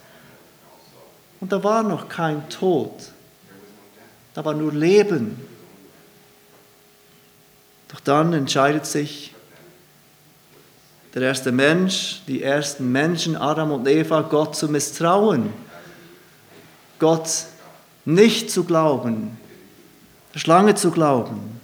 Und 1.41 1.53
da 1.53 1.65
war 1.65 1.83
noch 1.83 2.09
kein 2.09 2.49
Tod, 2.49 2.93
da 4.35 4.45
war 4.45 4.55
nur 4.55 4.73
Leben. 4.73 5.41
Doch 7.89 8.01
dann 8.01 8.33
entscheidet 8.33 8.85
sich 8.87 9.33
der 11.15 11.23
erste 11.23 11.53
Mensch, 11.53 12.23
die 12.27 12.43
ersten 12.43 12.91
Menschen, 12.91 13.37
Adam 13.37 13.71
und 13.71 13.87
Eva, 13.87 14.23
Gott 14.23 14.57
zu 14.57 14.69
misstrauen, 14.69 15.53
Gott 16.99 17.29
nicht 18.05 18.51
zu 18.51 18.65
glauben, 18.65 19.39
der 20.35 20.41
Schlange 20.41 20.75
zu 20.75 20.91
glauben. 20.91 21.61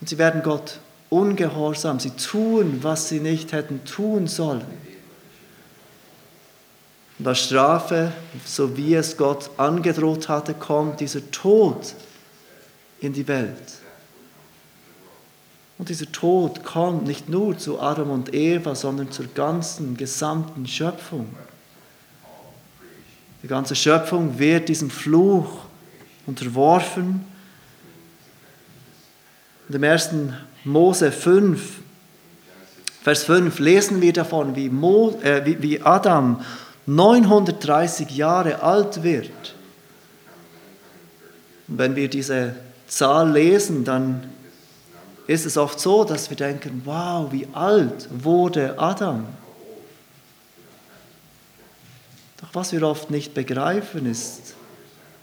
Und 0.00 0.08
sie 0.08 0.18
werden 0.18 0.42
Gott 0.42 0.78
ungehorsam, 1.08 1.98
sie 1.98 2.10
tun, 2.10 2.80
was 2.82 3.08
sie 3.08 3.20
nicht 3.20 3.52
hätten 3.52 3.82
tun 3.86 4.26
sollen. 4.26 4.83
Und 7.18 7.28
als 7.28 7.44
Strafe, 7.44 8.12
so 8.44 8.76
wie 8.76 8.94
es 8.94 9.16
Gott 9.16 9.50
angedroht 9.56 10.28
hatte, 10.28 10.54
kommt 10.54 11.00
dieser 11.00 11.30
Tod 11.30 11.94
in 13.00 13.12
die 13.12 13.26
Welt. 13.28 13.74
Und 15.78 15.88
dieser 15.88 16.10
Tod 16.10 16.64
kommt 16.64 17.06
nicht 17.06 17.28
nur 17.28 17.58
zu 17.58 17.80
Adam 17.80 18.10
und 18.10 18.32
Eva, 18.34 18.74
sondern 18.74 19.10
zur 19.10 19.26
ganzen, 19.26 19.96
gesamten 19.96 20.66
Schöpfung. 20.66 21.34
Die 23.42 23.48
ganze 23.48 23.76
Schöpfung 23.76 24.38
wird 24.38 24.68
diesem 24.68 24.90
Fluch 24.90 25.66
unterworfen. 26.26 27.24
Und 29.68 29.74
im 29.74 29.84
1. 29.84 30.10
Mose 30.64 31.12
5, 31.12 31.80
Vers 33.02 33.24
5 33.24 33.58
lesen 33.58 34.00
wir 34.00 34.14
davon, 34.14 34.56
wie, 34.56 34.70
Mo, 34.70 35.18
äh, 35.22 35.44
wie, 35.44 35.60
wie 35.60 35.82
Adam 35.82 36.40
930 36.86 38.10
Jahre 38.10 38.62
alt 38.62 39.02
wird. 39.02 39.54
Und 41.68 41.78
wenn 41.78 41.96
wir 41.96 42.08
diese 42.08 42.54
Zahl 42.86 43.32
lesen, 43.32 43.84
dann 43.84 44.30
ist 45.26 45.46
es 45.46 45.56
oft 45.56 45.80
so, 45.80 46.04
dass 46.04 46.28
wir 46.28 46.36
denken, 46.36 46.82
wow, 46.84 47.32
wie 47.32 47.48
alt 47.52 48.08
wurde 48.10 48.78
Adam. 48.78 49.26
Doch 52.40 52.48
was 52.52 52.72
wir 52.72 52.82
oft 52.82 53.10
nicht 53.10 53.32
begreifen 53.32 54.04
ist, 54.04 54.54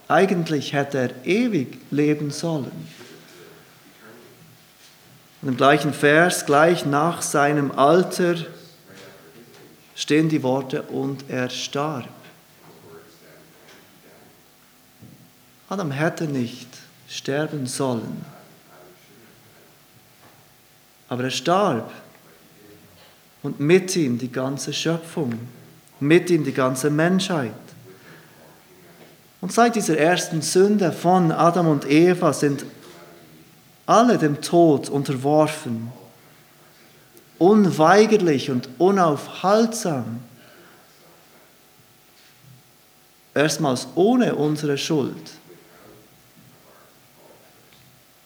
eigentlich 0.07 0.73
hätte 0.73 0.97
er 0.97 1.25
ewig 1.25 1.77
leben 1.91 2.31
sollen. 2.31 2.87
Und 5.41 5.49
im 5.49 5.57
gleichen 5.57 5.93
Vers, 5.93 6.45
gleich 6.45 6.85
nach 6.85 7.21
seinem 7.21 7.71
Alter, 7.71 8.35
stehen 10.01 10.29
die 10.29 10.41
Worte, 10.41 10.81
und 10.81 11.29
er 11.29 11.47
starb. 11.51 12.09
Adam 15.69 15.91
hätte 15.91 16.25
nicht 16.25 16.67
sterben 17.07 17.67
sollen. 17.67 18.25
Aber 21.07 21.25
er 21.25 21.29
starb. 21.29 21.91
Und 23.43 23.59
mit 23.59 23.95
ihm 23.95 24.17
die 24.17 24.31
ganze 24.31 24.73
Schöpfung, 24.73 25.33
mit 25.99 26.31
ihm 26.31 26.43
die 26.43 26.51
ganze 26.51 26.89
Menschheit. 26.89 27.51
Und 29.39 29.53
seit 29.53 29.75
dieser 29.75 29.99
ersten 29.99 30.41
Sünde 30.41 30.91
von 30.91 31.31
Adam 31.31 31.67
und 31.67 31.87
Eva 31.87 32.33
sind 32.33 32.65
alle 33.85 34.17
dem 34.17 34.41
Tod 34.41 34.89
unterworfen, 34.89 35.91
unweigerlich 37.41 38.51
und 38.51 38.69
unaufhaltsam. 38.77 40.19
Erstmals 43.33 43.87
ohne 43.95 44.35
unsere 44.35 44.77
Schuld. 44.77 45.31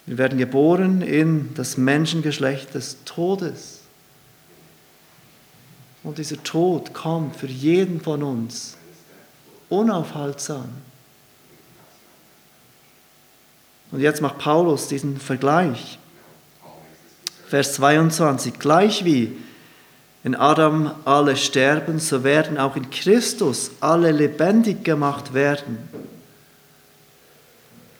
Wir 0.06 0.18
werden 0.18 0.38
geboren 0.38 1.02
in 1.02 1.54
das 1.54 1.78
Menschengeschlecht 1.78 2.74
des 2.74 2.98
Todes. 3.06 3.80
Und 6.04 6.18
dieser 6.18 6.44
Tod 6.44 6.94
kommt 6.94 7.38
für 7.38 7.48
jeden 7.48 8.02
von 8.02 8.22
uns 8.22 8.76
unaufhaltsam. 9.70 10.68
Und 13.92 14.02
jetzt 14.02 14.22
macht 14.22 14.40
Paulus 14.40 14.90
diesen 14.90 15.18
Vergleich. 15.22 16.00
Vers 17.48 17.74
22, 17.74 18.58
gleich 18.60 19.05
wie 19.05 19.36
in 20.24 20.34
Adam 20.36 20.92
alle 21.05 21.38
sterben, 21.38 22.00
so 22.00 22.24
werden 22.24 22.58
auch 22.58 22.75
in 22.75 22.90
Christus 22.90 23.72
alle 23.79 24.12
lebendig 24.12 24.84
gemacht 24.84 25.36
werden. 25.36 25.77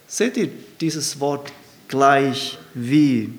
Seht 0.08 0.36
ihr 0.38 0.50
dieses 0.82 1.20
Wort 1.20 1.52
gleich 1.88 2.58
wie, 2.74 3.32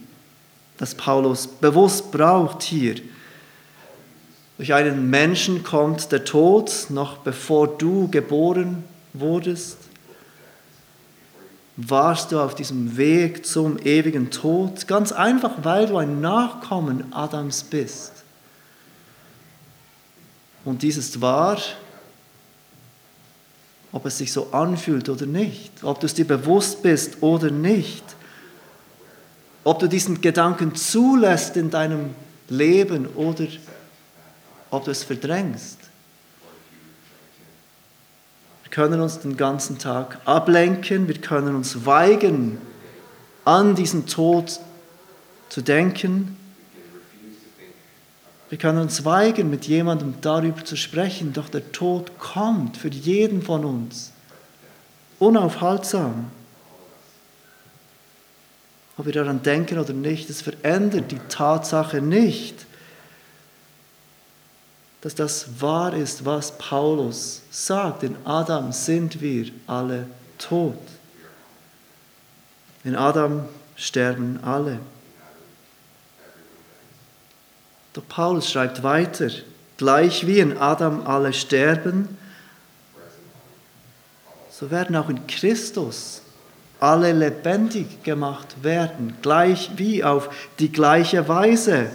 das 0.78 0.94
Paulus 0.94 1.46
bewusst 1.46 2.12
braucht 2.12 2.62
hier. 2.62 2.96
Durch 4.56 4.72
einen 4.72 5.10
Menschen 5.10 5.64
kommt 5.64 6.12
der 6.12 6.24
Tod, 6.24 6.86
noch 6.88 7.18
bevor 7.18 7.66
du 7.66 8.08
geboren 8.08 8.84
wurdest. 9.12 9.78
Warst 11.76 12.32
du 12.32 12.40
auf 12.40 12.54
diesem 12.54 12.96
Weg 12.96 13.44
zum 13.44 13.78
ewigen 13.78 14.30
Tod? 14.30 14.86
Ganz 14.86 15.12
einfach, 15.12 15.52
weil 15.62 15.86
du 15.86 15.98
ein 15.98 16.20
Nachkommen 16.20 17.12
Adams 17.12 17.64
bist. 17.64 18.12
Und 20.64 20.82
dies 20.82 20.96
ist 20.96 21.20
wahr, 21.20 21.58
ob 23.92 24.06
es 24.06 24.18
sich 24.18 24.32
so 24.32 24.52
anfühlt 24.52 25.08
oder 25.08 25.26
nicht, 25.26 25.84
ob 25.84 26.00
du 26.00 26.06
es 26.06 26.14
dir 26.14 26.26
bewusst 26.26 26.82
bist 26.82 27.22
oder 27.22 27.50
nicht 27.50 28.16
ob 29.66 29.80
du 29.80 29.88
diesen 29.88 30.20
Gedanken 30.20 30.76
zulässt 30.76 31.56
in 31.56 31.70
deinem 31.70 32.14
Leben 32.48 33.08
oder 33.16 33.48
ob 34.70 34.84
du 34.84 34.92
es 34.92 35.02
verdrängst. 35.02 35.78
Wir 38.76 38.82
können 38.82 39.00
uns 39.00 39.20
den 39.20 39.38
ganzen 39.38 39.78
Tag 39.78 40.18
ablenken, 40.26 41.08
wir 41.08 41.18
können 41.18 41.56
uns 41.56 41.86
weigern, 41.86 42.58
an 43.46 43.74
diesen 43.74 44.04
Tod 44.04 44.60
zu 45.48 45.62
denken. 45.62 46.36
Wir 48.50 48.58
können 48.58 48.78
uns 48.82 49.06
weigern, 49.06 49.48
mit 49.48 49.66
jemandem 49.66 50.16
darüber 50.20 50.62
zu 50.62 50.76
sprechen, 50.76 51.32
doch 51.32 51.48
der 51.48 51.72
Tod 51.72 52.18
kommt 52.18 52.76
für 52.76 52.90
jeden 52.90 53.40
von 53.40 53.64
uns, 53.64 54.12
unaufhaltsam. 55.20 56.26
Ob 58.98 59.06
wir 59.06 59.14
daran 59.14 59.42
denken 59.42 59.78
oder 59.78 59.94
nicht, 59.94 60.28
es 60.28 60.42
verändert 60.42 61.12
die 61.12 61.20
Tatsache 61.30 62.02
nicht, 62.02 62.65
dass 65.06 65.14
das 65.14 65.60
wahr 65.60 65.94
ist, 65.94 66.24
was 66.24 66.58
Paulus 66.58 67.40
sagt. 67.52 68.02
In 68.02 68.16
Adam 68.24 68.72
sind 68.72 69.20
wir 69.20 69.52
alle 69.68 70.08
tot. 70.36 70.76
In 72.82 72.96
Adam 72.96 73.44
sterben 73.76 74.40
alle. 74.42 74.80
Doch 77.92 78.02
Paulus 78.08 78.50
schreibt 78.50 78.82
weiter, 78.82 79.28
gleich 79.76 80.26
wie 80.26 80.40
in 80.40 80.58
Adam 80.58 81.06
alle 81.06 81.32
sterben, 81.32 82.18
so 84.50 84.72
werden 84.72 84.96
auch 84.96 85.08
in 85.08 85.24
Christus 85.28 86.22
alle 86.80 87.12
lebendig 87.12 88.02
gemacht 88.02 88.56
werden, 88.64 89.16
gleich 89.22 89.70
wie 89.76 90.02
auf 90.02 90.30
die 90.58 90.72
gleiche 90.72 91.28
Weise. 91.28 91.92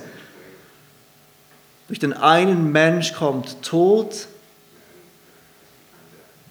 Durch 1.92 2.00
den 2.00 2.14
einen 2.14 2.72
Mensch 2.72 3.12
kommt 3.12 3.62
Tod, 3.64 4.28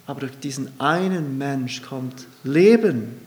aber 0.07 0.21
durch 0.21 0.39
diesen 0.39 0.79
einen 0.79 1.39
Mensch 1.39 1.81
kommt 1.81 2.27
Leben. 2.45 3.19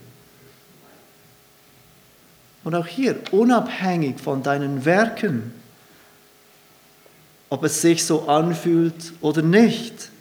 Und 2.63 2.75
auch 2.75 2.85
hier, 2.85 3.15
unabhängig 3.31 4.19
von 4.19 4.43
deinen 4.43 4.85
Werken, 4.85 5.55
ob 7.49 7.63
es 7.63 7.81
sich 7.81 8.05
so 8.05 8.27
anfühlt 8.27 9.13
oder 9.21 9.41
nicht. 9.41 10.11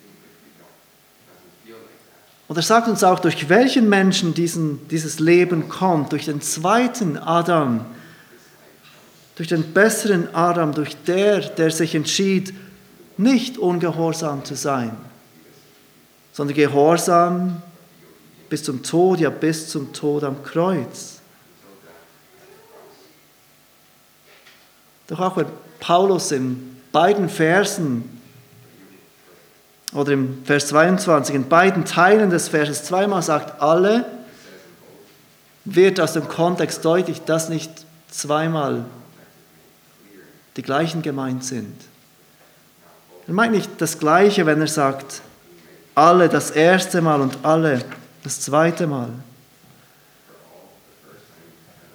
Und 2.48 2.56
er 2.56 2.62
sagt 2.62 2.88
uns 2.88 3.04
auch, 3.04 3.18
durch 3.18 3.50
welchen 3.50 3.90
Menschen 3.90 4.32
diesen, 4.32 4.88
dieses 4.88 5.18
Leben 5.18 5.68
kommt, 5.68 6.12
durch 6.12 6.24
den 6.24 6.40
zweiten 6.40 7.18
Adam, 7.18 7.84
durch 9.36 9.48
den 9.48 9.72
besseren 9.72 10.34
Adam, 10.34 10.74
durch 10.74 10.96
der, 11.04 11.40
der 11.40 11.70
sich 11.70 11.94
entschied, 11.94 12.52
nicht 13.16 13.58
ungehorsam 13.58 14.44
zu 14.44 14.54
sein, 14.54 14.96
sondern 16.32 16.56
gehorsam 16.56 17.62
bis 18.48 18.62
zum 18.62 18.82
Tod, 18.82 19.20
ja 19.20 19.30
bis 19.30 19.68
zum 19.68 19.92
Tod 19.92 20.24
am 20.24 20.42
Kreuz. 20.42 21.20
Doch 25.06 25.20
auch 25.20 25.36
wenn 25.36 25.46
Paulus 25.80 26.32
in 26.32 26.76
beiden 26.90 27.28
Versen 27.28 28.20
oder 29.92 30.12
im 30.12 30.44
Vers 30.44 30.68
22, 30.68 31.34
in 31.34 31.48
beiden 31.48 31.84
Teilen 31.84 32.30
des 32.30 32.48
Verses 32.48 32.84
zweimal 32.84 33.22
sagt 33.22 33.60
alle, 33.60 34.06
wird 35.64 36.00
aus 36.00 36.14
dem 36.14 36.28
Kontext 36.28 36.84
deutlich, 36.84 37.22
dass 37.22 37.48
nicht 37.48 37.70
zweimal 38.10 38.84
die 40.56 40.62
gleichen 40.62 41.02
gemeint 41.02 41.44
sind. 41.44 41.74
Er 43.26 43.34
meint 43.34 43.52
nicht 43.52 43.70
das 43.78 43.98
Gleiche, 43.98 44.46
wenn 44.46 44.60
er 44.60 44.66
sagt, 44.66 45.22
alle 45.94 46.28
das 46.28 46.50
erste 46.50 47.00
Mal 47.00 47.20
und 47.20 47.38
alle 47.42 47.84
das 48.22 48.40
zweite 48.40 48.86
Mal. 48.86 49.10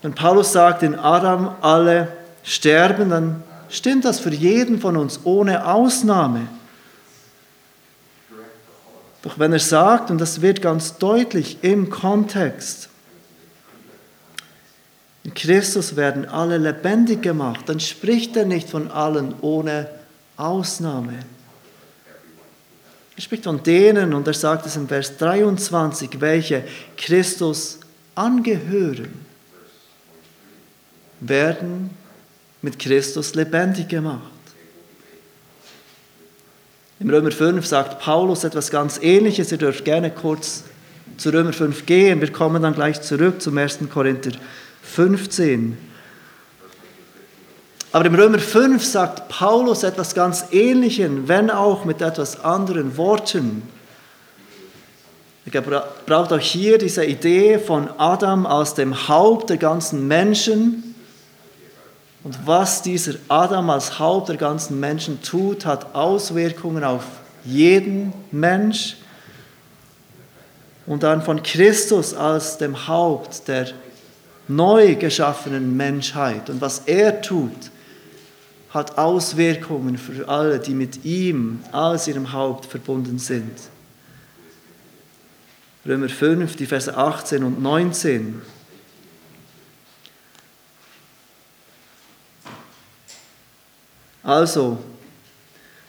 Wenn 0.02 0.14
Paulus 0.14 0.52
sagt, 0.52 0.84
in 0.84 0.96
Adam 0.96 1.56
alle 1.62 2.08
sterben, 2.44 3.10
dann 3.10 3.44
stimmt 3.70 4.06
das 4.06 4.20
für 4.20 4.30
jeden 4.30 4.80
von 4.80 4.96
uns 4.96 5.22
ohne 5.24 5.68
Ausnahme. 5.68 6.48
Doch 9.24 9.40
wenn 9.40 9.52
er 9.52 9.60
sagt, 9.60 10.12
und 10.12 10.20
das 10.20 10.42
wird 10.42 10.62
ganz 10.62 10.98
deutlich 10.98 11.58
im 11.62 11.90
Kontext, 11.90 12.90
in 15.28 15.34
Christus 15.34 15.98
werden 15.98 16.26
alle 16.26 16.58
lebendig 16.58 17.22
gemacht, 17.22 17.68
dann 17.68 17.82
spricht 17.82 18.38
er 18.38 18.46
nicht 18.46 18.70
von 18.70 18.90
allen 18.90 19.36
ohne 19.42 19.90
Ausnahme. 20.38 21.20
Er 23.14 23.22
spricht 23.22 23.44
von 23.44 23.62
denen, 23.62 24.14
und 24.14 24.26
er 24.26 24.34
sagt 24.34 24.66
es 24.66 24.78
im 24.78 24.88
Vers 24.88 25.18
23, 25.18 26.22
welche 26.22 26.64
Christus 26.96 27.80
angehören, 28.16 29.14
werden 31.20 31.90
mit 32.62 32.80
Christus 32.80 33.36
lebendig 33.36 33.90
gemacht. 33.90 34.22
Im 37.02 37.10
Römer 37.10 37.32
5 37.32 37.66
sagt 37.66 38.00
Paulus 38.00 38.46
etwas 38.46 38.72
ganz 38.72 38.98
Ähnliches. 39.02 39.52
Ihr 39.52 39.58
dürft 39.58 39.84
gerne 39.84 40.10
kurz 40.10 40.64
zu 41.18 41.32
Römer 41.32 41.52
5 41.52 41.86
gehen. 41.86 42.22
Wir 42.22 42.32
kommen 42.32 42.62
dann 42.62 42.74
gleich 42.74 43.02
zurück 43.02 43.42
zum 43.42 43.58
1. 43.58 43.80
Korinther 43.92 44.32
15. 44.88 45.78
Aber 47.92 48.06
im 48.06 48.16
Römer 48.16 48.40
5 48.40 48.84
sagt 48.84 49.30
Paulus 49.30 49.84
etwas 49.84 50.14
ganz 50.14 50.46
Ähnliches, 50.52 51.10
wenn 51.26 51.50
auch 51.50 51.86
mit 51.86 52.02
etwas 52.02 52.44
anderen 52.44 52.98
Worten. 52.98 53.64
Er 55.52 55.62
braucht 55.62 56.34
auch 56.34 56.40
hier 56.40 56.78
diese 56.78 57.06
Idee 57.06 57.58
von 57.58 57.90
Adam 57.98 58.46
als 58.46 58.74
dem 58.74 59.08
Haupt 59.08 59.50
der 59.50 59.58
ganzen 59.58 60.06
Menschen. 60.08 60.96
Und 62.24 62.38
was 62.46 62.82
dieser 62.82 63.14
Adam 63.30 63.70
als 63.70 63.98
Haupt 63.98 64.28
der 64.28 64.36
ganzen 64.36 64.80
Menschen 64.80 65.24
tut, 65.24 65.66
hat 65.66 65.96
Auswirkungen 65.96 66.84
auf 66.84 67.06
jeden 67.46 68.12
Mensch. 68.32 68.98
Und 70.86 71.04
dann 71.04 71.22
von 71.22 71.42
Christus 71.42 72.14
als 72.14 72.58
dem 72.58 72.88
Haupt 72.88 73.48
der 73.48 73.68
neu 74.50 74.96
geschaffenen 74.96 75.76
Menschheit. 75.76 76.50
Und 76.50 76.62
was 76.62 76.84
er 76.86 77.22
tut, 77.22 77.72
hat 78.70 78.98
Auswirkungen 78.98 79.98
für 79.98 80.28
alle, 80.28 80.60
die 80.60 80.74
mit 80.74 81.06
ihm 81.06 81.60
als 81.72 82.08
ihrem 82.08 82.34
Haupt 82.34 82.66
verbunden 82.66 83.20
sind. 83.20 83.54
Römer 85.86 86.10
5, 86.10 86.56
die 86.58 86.66
Verse 86.66 86.96
18 86.96 87.44
und 87.44 87.62
19. 87.62 88.42
Also, 94.22 94.78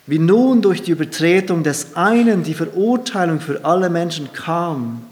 wie 0.07 0.21
nun 0.21 0.63
durch 0.63 0.83
die 0.83 0.93
Übertretung 0.93 1.65
des 1.65 1.97
einen 1.97 2.45
die 2.45 2.55
Verurteilung 2.55 3.41
für 3.41 3.65
alle 3.65 3.91
Menschen 3.91 4.33
kam, 4.33 5.05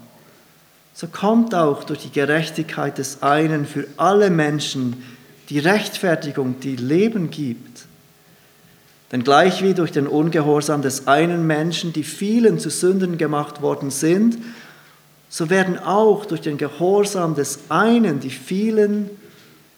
so 0.97 1.05
kommt 1.05 1.53
auch 1.53 1.83
durch 1.83 1.99
die 1.99 2.11
Gerechtigkeit 2.11 2.97
des 2.97 3.21
einen 3.21 3.67
für 3.67 3.87
alle 3.97 4.31
Menschen 4.31 5.03
die 5.49 5.59
Rechtfertigung, 5.59 6.59
die 6.59 6.75
Leben 6.75 7.29
gibt. 7.29 7.85
Denn 9.11 9.23
gleich 9.23 9.61
wie 9.61 9.75
durch 9.75 9.91
den 9.91 10.07
Ungehorsam 10.07 10.81
des 10.81 11.05
einen 11.05 11.45
Menschen 11.45 11.93
die 11.93 12.03
vielen 12.03 12.57
zu 12.57 12.71
Sünden 12.71 13.19
gemacht 13.19 13.61
worden 13.61 13.91
sind, 13.91 14.39
so 15.29 15.51
werden 15.51 15.77
auch 15.77 16.25
durch 16.25 16.41
den 16.41 16.57
Gehorsam 16.57 17.35
des 17.35 17.59
einen 17.69 18.19
die 18.19 18.31
vielen 18.31 19.11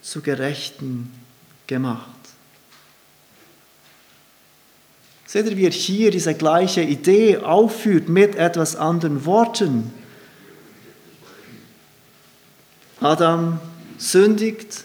zu 0.01 0.21
Gerechten 0.21 1.11
gemacht. 1.67 2.07
Seht 5.25 5.47
ihr, 5.47 5.57
wie 5.57 5.65
er 5.65 5.71
hier 5.71 6.11
diese 6.11 6.33
gleiche 6.33 6.81
Idee 6.81 7.39
aufführt 7.39 8.07
mit 8.07 8.37
etwas 8.37 8.77
anderen 8.77 9.25
Worten? 9.25 9.98
Adam 13.01 13.59
sündigt, 13.97 14.83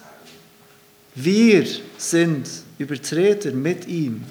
wir 1.14 1.66
sind 1.98 2.48
Übertreter 2.78 3.52
mit 3.52 3.86
ihm. 3.86 4.24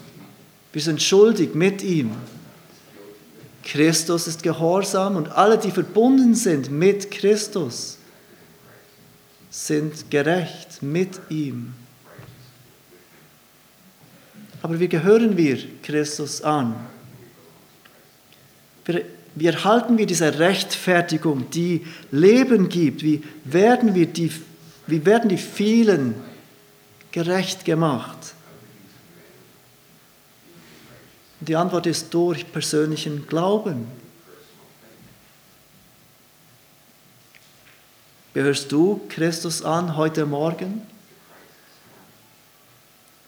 Wir 0.71 0.81
sind 0.81 1.01
schuldig 1.01 1.53
mit 1.53 1.81
ihm. 1.81 2.11
Christus 3.63 4.27
ist 4.27 4.43
gehorsam 4.43 5.15
und 5.15 5.29
alle, 5.29 5.57
die 5.57 5.71
verbunden 5.71 6.35
sind 6.35 6.69
mit 6.69 7.11
Christus, 7.11 7.97
sind 9.49 10.09
gerecht 10.11 10.81
mit 10.81 11.19
ihm. 11.29 11.73
Aber 14.61 14.79
wie 14.79 14.87
gehören 14.87 15.37
wir 15.37 15.59
Christus 15.81 16.41
an? 16.41 16.75
Wir 18.85 19.05
wie 19.35 19.47
erhalten 19.47 19.97
wir 19.97 20.05
diese 20.05 20.39
Rechtfertigung, 20.39 21.49
die 21.49 21.85
Leben 22.11 22.69
gibt? 22.69 23.01
Wie 23.03 23.23
werden, 23.45 23.95
wir 23.95 24.05
die, 24.05 24.31
wie 24.85 25.05
werden 25.05 25.29
die 25.29 25.37
vielen 25.37 26.15
gerecht 27.11 27.65
gemacht? 27.65 28.35
Die 31.39 31.55
Antwort 31.55 31.87
ist 31.87 32.13
durch 32.13 32.51
persönlichen 32.51 33.27
Glauben. 33.27 33.87
Gehörst 38.33 38.71
du 38.71 39.01
Christus 39.09 39.63
an 39.63 39.97
heute 39.97 40.25
Morgen? 40.25 40.81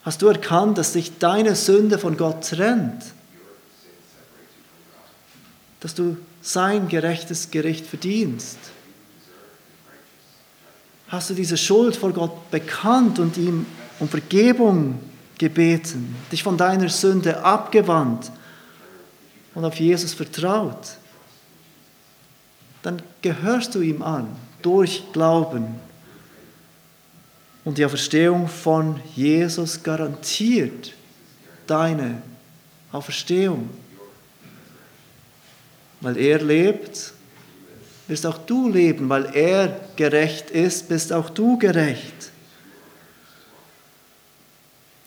Hast 0.03 0.21
du 0.21 0.27
erkannt, 0.27 0.77
dass 0.77 0.93
sich 0.93 1.17
deine 1.17 1.55
Sünde 1.55 1.97
von 1.97 2.15
Gott 2.15 2.47
trennt? 2.47 3.03
Dass 5.86 5.93
du 5.93 6.17
sein 6.41 6.88
gerechtes 6.88 7.52
Gericht 7.52 7.86
verdienst? 7.86 8.58
Hast 11.10 11.30
du 11.30 11.36
diese 11.36 11.58
Schuld 11.58 11.95
vor 11.95 12.12
Gott 12.12 12.50
bekannt 12.50 13.19
und 13.19 13.38
ihm 13.38 13.67
um 14.00 14.10
Vergebung 14.10 14.98
gebeten, 15.38 16.15
dich 16.32 16.41
von 16.41 16.58
deiner 16.58 16.89
Sünde 16.89 17.43
abgewandt 17.43 18.32
und 19.54 19.63
auf 19.63 19.80
Jesus 19.80 20.15
vertraut? 20.15 20.98
Dann 22.82 23.00
gehörst 23.21 23.76
du 23.76 23.82
ihm 23.82 24.02
an 24.02 24.28
durch 24.63 25.04
Glauben. 25.13 25.67
Und 27.63 27.78
die 27.78 27.86
Auferstehung 27.86 28.48
von 28.48 29.00
Jesus 29.15 29.84
garantiert 29.84 30.93
deine 31.67 32.24
Auferstehung 32.91 33.69
weil 36.05 36.17
er 36.17 36.39
lebt, 36.39 37.13
wirst 38.07 38.27
auch 38.27 38.37
du 38.37 38.69
leben, 38.69 39.09
weil 39.09 39.25
er 39.33 39.79
gerecht 39.95 40.51
ist, 40.51 40.87
bist 40.87 41.11
auch 41.11 41.31
du 41.31 41.57
gerecht. 41.57 42.29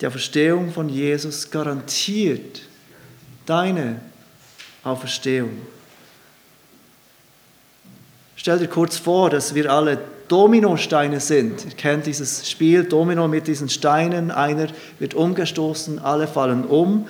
Die 0.01 0.09
Auferstehung 0.09 0.73
von 0.73 0.89
Jesus 0.89 1.53
garantiert 1.53 2.63
deine 3.47 4.01
Auferstehung. 4.83 5.59
Stell 8.35 8.59
dir 8.59 8.67
kurz 8.67 8.97
vor, 8.97 9.31
dass 9.31 9.55
wir 9.55 9.71
alle 9.71 9.99
Dominosteine 10.27 11.21
sind. 11.21 11.65
Ihr 11.65 11.77
kennt 11.77 12.07
dieses 12.07 12.51
Spiel 12.51 12.83
Domino 12.83 13.29
mit 13.29 13.47
diesen 13.47 13.69
Steinen. 13.69 14.33
Einer 14.33 14.67
wird 14.99 15.15
umgestoßen, 15.15 16.01
alle 16.01 16.27
fallen 16.27 16.65
um, 16.65 17.07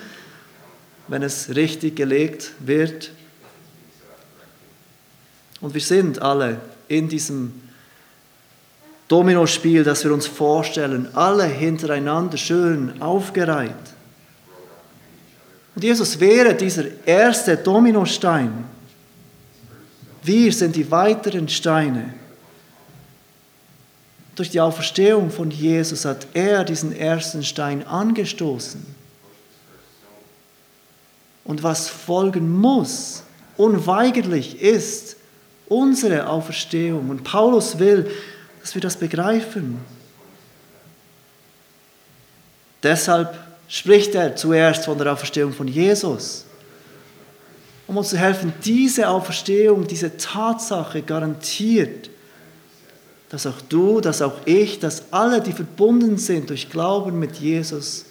wenn 1.06 1.22
es 1.22 1.56
richtig 1.56 1.96
gelegt 1.96 2.52
wird. 2.60 3.12
Und 5.60 5.74
wir 5.74 5.80
sind 5.80 6.22
alle 6.22 6.60
in 6.86 7.08
diesem 7.08 7.52
Dominospiel, 9.08 9.84
das 9.84 10.04
wir 10.04 10.12
uns 10.12 10.26
vorstellen, 10.26 11.08
alle 11.14 11.44
hintereinander 11.44 12.36
schön 12.36 13.00
aufgereiht. 13.00 13.72
Und 15.74 15.82
Jesus 15.82 16.20
wäre 16.20 16.54
dieser 16.54 16.84
erste 17.06 17.56
Dominostein. 17.56 18.64
Wir 20.22 20.52
sind 20.52 20.76
die 20.76 20.90
weiteren 20.90 21.48
Steine. 21.48 22.12
Durch 24.34 24.50
die 24.50 24.60
Auferstehung 24.60 25.30
von 25.30 25.50
Jesus 25.50 26.04
hat 26.04 26.26
er 26.34 26.64
diesen 26.64 26.94
ersten 26.94 27.42
Stein 27.42 27.86
angestoßen. 27.86 28.84
Und 31.44 31.62
was 31.62 31.88
folgen 31.88 32.50
muss, 32.50 33.22
unweigerlich 33.56 34.60
ist, 34.60 35.17
unsere 35.68 36.28
Auferstehung. 36.28 37.10
Und 37.10 37.24
Paulus 37.24 37.78
will, 37.78 38.10
dass 38.60 38.74
wir 38.74 38.82
das 38.82 38.96
begreifen. 38.96 39.78
Deshalb 42.82 43.34
spricht 43.68 44.14
er 44.14 44.36
zuerst 44.36 44.84
von 44.84 44.98
der 44.98 45.12
Auferstehung 45.12 45.52
von 45.52 45.68
Jesus, 45.68 46.44
um 47.86 47.96
uns 47.96 48.10
zu 48.10 48.18
helfen, 48.18 48.52
diese 48.64 49.08
Auferstehung, 49.08 49.86
diese 49.86 50.16
Tatsache 50.16 51.02
garantiert, 51.02 52.10
dass 53.30 53.46
auch 53.46 53.60
du, 53.68 54.00
dass 54.00 54.22
auch 54.22 54.46
ich, 54.46 54.78
dass 54.78 55.12
alle, 55.12 55.40
die 55.40 55.52
verbunden 55.52 56.18
sind 56.18 56.50
durch 56.50 56.70
Glauben 56.70 57.18
mit 57.18 57.36
Jesus, 57.36 58.06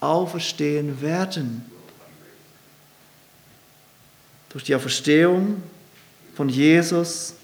auferstehen 0.00 1.02
werden. 1.02 1.64
Durch 4.50 4.64
die 4.64 4.74
Auferstehung 4.74 5.62
von 6.38 6.48
Jesus 6.48 7.34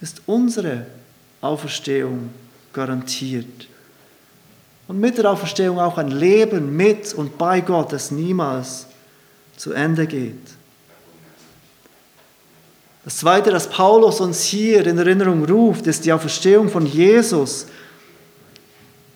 ist 0.00 0.22
unsere 0.24 0.86
Auferstehung 1.42 2.30
garantiert. 2.72 3.68
Und 4.86 4.98
mit 4.98 5.18
der 5.18 5.30
Auferstehung 5.30 5.78
auch 5.78 5.98
ein 5.98 6.10
Leben 6.10 6.74
mit 6.74 7.12
und 7.12 7.36
bei 7.36 7.60
Gott, 7.60 7.92
das 7.92 8.10
niemals 8.10 8.86
zu 9.58 9.72
Ende 9.72 10.06
geht. 10.06 10.40
Das 13.04 13.18
Zweite, 13.18 13.50
das 13.50 13.68
Paulus 13.68 14.22
uns 14.22 14.44
hier 14.44 14.86
in 14.86 14.96
Erinnerung 14.96 15.44
ruft, 15.44 15.86
ist 15.86 16.06
die 16.06 16.12
Auferstehung 16.14 16.70
von 16.70 16.86
Jesus. 16.86 17.66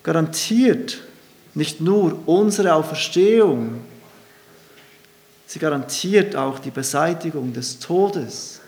Garantiert 0.03 1.01
nicht 1.55 1.81
nur 1.81 2.19
unsere 2.27 2.75
Auferstehung, 2.75 3.81
sie 5.53 5.59
garantiert 5.59 6.35
auch 6.35 6.57
die 6.57 6.71
Beseitigung 6.71 7.53
des 7.53 7.77
Todes. 7.77 8.59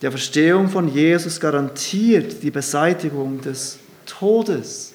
Die 0.00 0.08
Auferstehung 0.08 0.70
von 0.70 0.88
Jesus 0.88 1.38
garantiert 1.38 2.42
die 2.42 2.50
Beseitigung 2.50 3.38
des 3.42 3.78
Todes. 4.06 4.94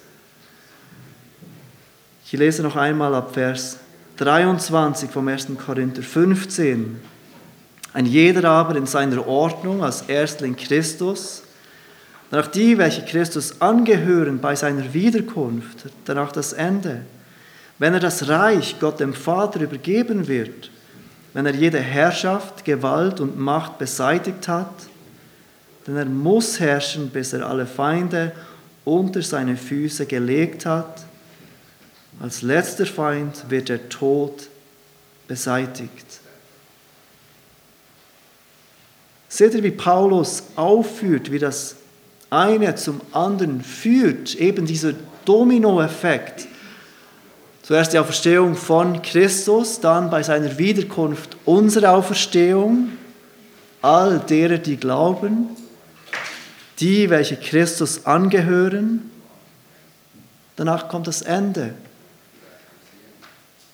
Ich 2.26 2.32
lese 2.32 2.64
noch 2.64 2.76
einmal 2.76 3.14
ab 3.14 3.36
Vers 3.36 3.78
23 4.18 5.12
vom 5.12 5.28
1. 5.28 5.50
Korinther 5.64 6.02
15. 6.02 7.00
Ein 7.94 8.06
jeder 8.08 8.50
aber 8.50 8.76
in 8.76 8.88
seiner 8.88 9.28
Ordnung 9.28 9.84
als 9.84 10.02
Erstling 10.02 10.56
Christus, 10.56 11.44
danach 12.32 12.48
die, 12.48 12.80
welche 12.80 13.06
Christus 13.06 13.62
angehören 13.62 14.40
bei 14.40 14.56
seiner 14.56 14.96
Wiederkunft, 14.96 15.86
danach 16.06 16.32
das 16.32 16.54
Ende. 16.54 17.02
Wenn 17.80 17.94
er 17.94 18.00
das 18.00 18.28
Reich 18.28 18.76
Gott 18.80 19.00
dem 19.00 19.14
Vater 19.14 19.62
übergeben 19.62 20.28
wird, 20.28 20.70
wenn 21.34 21.46
er 21.46 21.56
jede 21.56 21.80
Herrschaft, 21.80 22.64
Gewalt 22.64 23.20
und 23.20 23.38
Macht 23.38 23.80
beseitigt 23.80 24.48
hat, 24.48 24.74
denn 25.86 25.98
er 25.98 26.06
muss 26.06 26.60
herrschen, 26.60 27.10
bis 27.10 27.34
er 27.34 27.48
alle 27.48 27.66
Feinde 27.66 28.32
unter 28.86 29.22
seine 29.22 29.58
Füße 29.58 30.06
gelegt 30.06 30.66
hat. 30.66 31.04
Als 32.22 32.42
letzter 32.42 32.86
Feind 32.86 33.50
wird 33.50 33.70
der 33.70 33.90
Tod 33.90 34.48
beseitigt. 35.28 36.20
Seht 39.28 39.56
ihr, 39.56 39.64
wie 39.64 39.72
Paulus 39.72 40.44
aufführt, 40.56 41.32
wie 41.32 41.40
das 41.40 41.78
eine 42.30 42.76
zum 42.76 43.02
anderen 43.12 43.64
führt, 43.64 44.36
eben 44.36 44.66
dieser 44.66 44.94
Dominoeffekt. 45.26 46.48
Zuerst 47.64 47.94
die 47.94 48.00
Auferstehung 48.00 48.56
von 48.56 49.02
Christus, 49.02 49.80
dann 49.80 50.10
bei 50.10 50.22
seiner 50.22 50.58
Wiederkunft 50.58 51.38
unsere 51.46 51.92
Auferstehung, 51.92 52.90
all 53.82 54.20
derer, 54.20 54.58
die 54.58 54.76
glauben, 54.76 55.48
die, 56.80 57.10
welche 57.10 57.38
Christus 57.38 58.06
angehören. 58.06 59.10
Danach 60.58 60.90
kommt 60.90 61.08
das 61.08 61.22
Ende. 61.22 61.74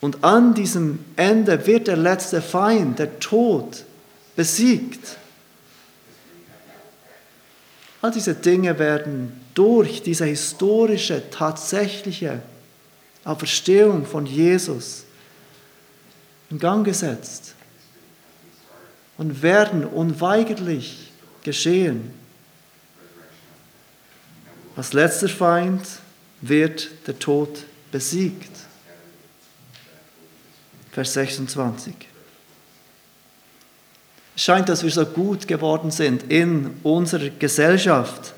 Und 0.00 0.22
an 0.22 0.54
diesem 0.54 1.00
Ende 1.16 1.66
wird 1.66 1.88
der 1.88 1.96
letzte 1.96 2.40
Feind, 2.40 3.00
der 3.00 3.18
Tod, 3.18 3.84
besiegt. 4.36 5.16
All 8.00 8.12
diese 8.12 8.34
Dinge 8.34 8.78
werden 8.78 9.40
durch 9.54 10.00
diese 10.00 10.26
historische, 10.26 11.28
tatsächliche 11.30 12.40
Auferstehung 13.24 14.06
von 14.06 14.26
Jesus 14.26 15.04
in 16.50 16.58
Gang 16.58 16.84
gesetzt 16.84 17.54
und 19.18 19.42
werden 19.42 19.84
unweigerlich 19.84 21.12
geschehen. 21.42 22.12
Als 24.76 24.92
letzter 24.92 25.28
Feind 25.28 25.82
wird 26.40 26.88
der 27.06 27.18
Tod 27.18 27.64
besiegt. 27.92 28.50
Vers 30.92 31.12
26. 31.12 31.94
Es 34.34 34.42
scheint, 34.42 34.68
dass 34.68 34.82
wir 34.82 34.90
so 34.90 35.04
gut 35.04 35.46
geworden 35.46 35.90
sind 35.90 36.24
in 36.30 36.78
unserer 36.82 37.28
Gesellschaft, 37.28 38.32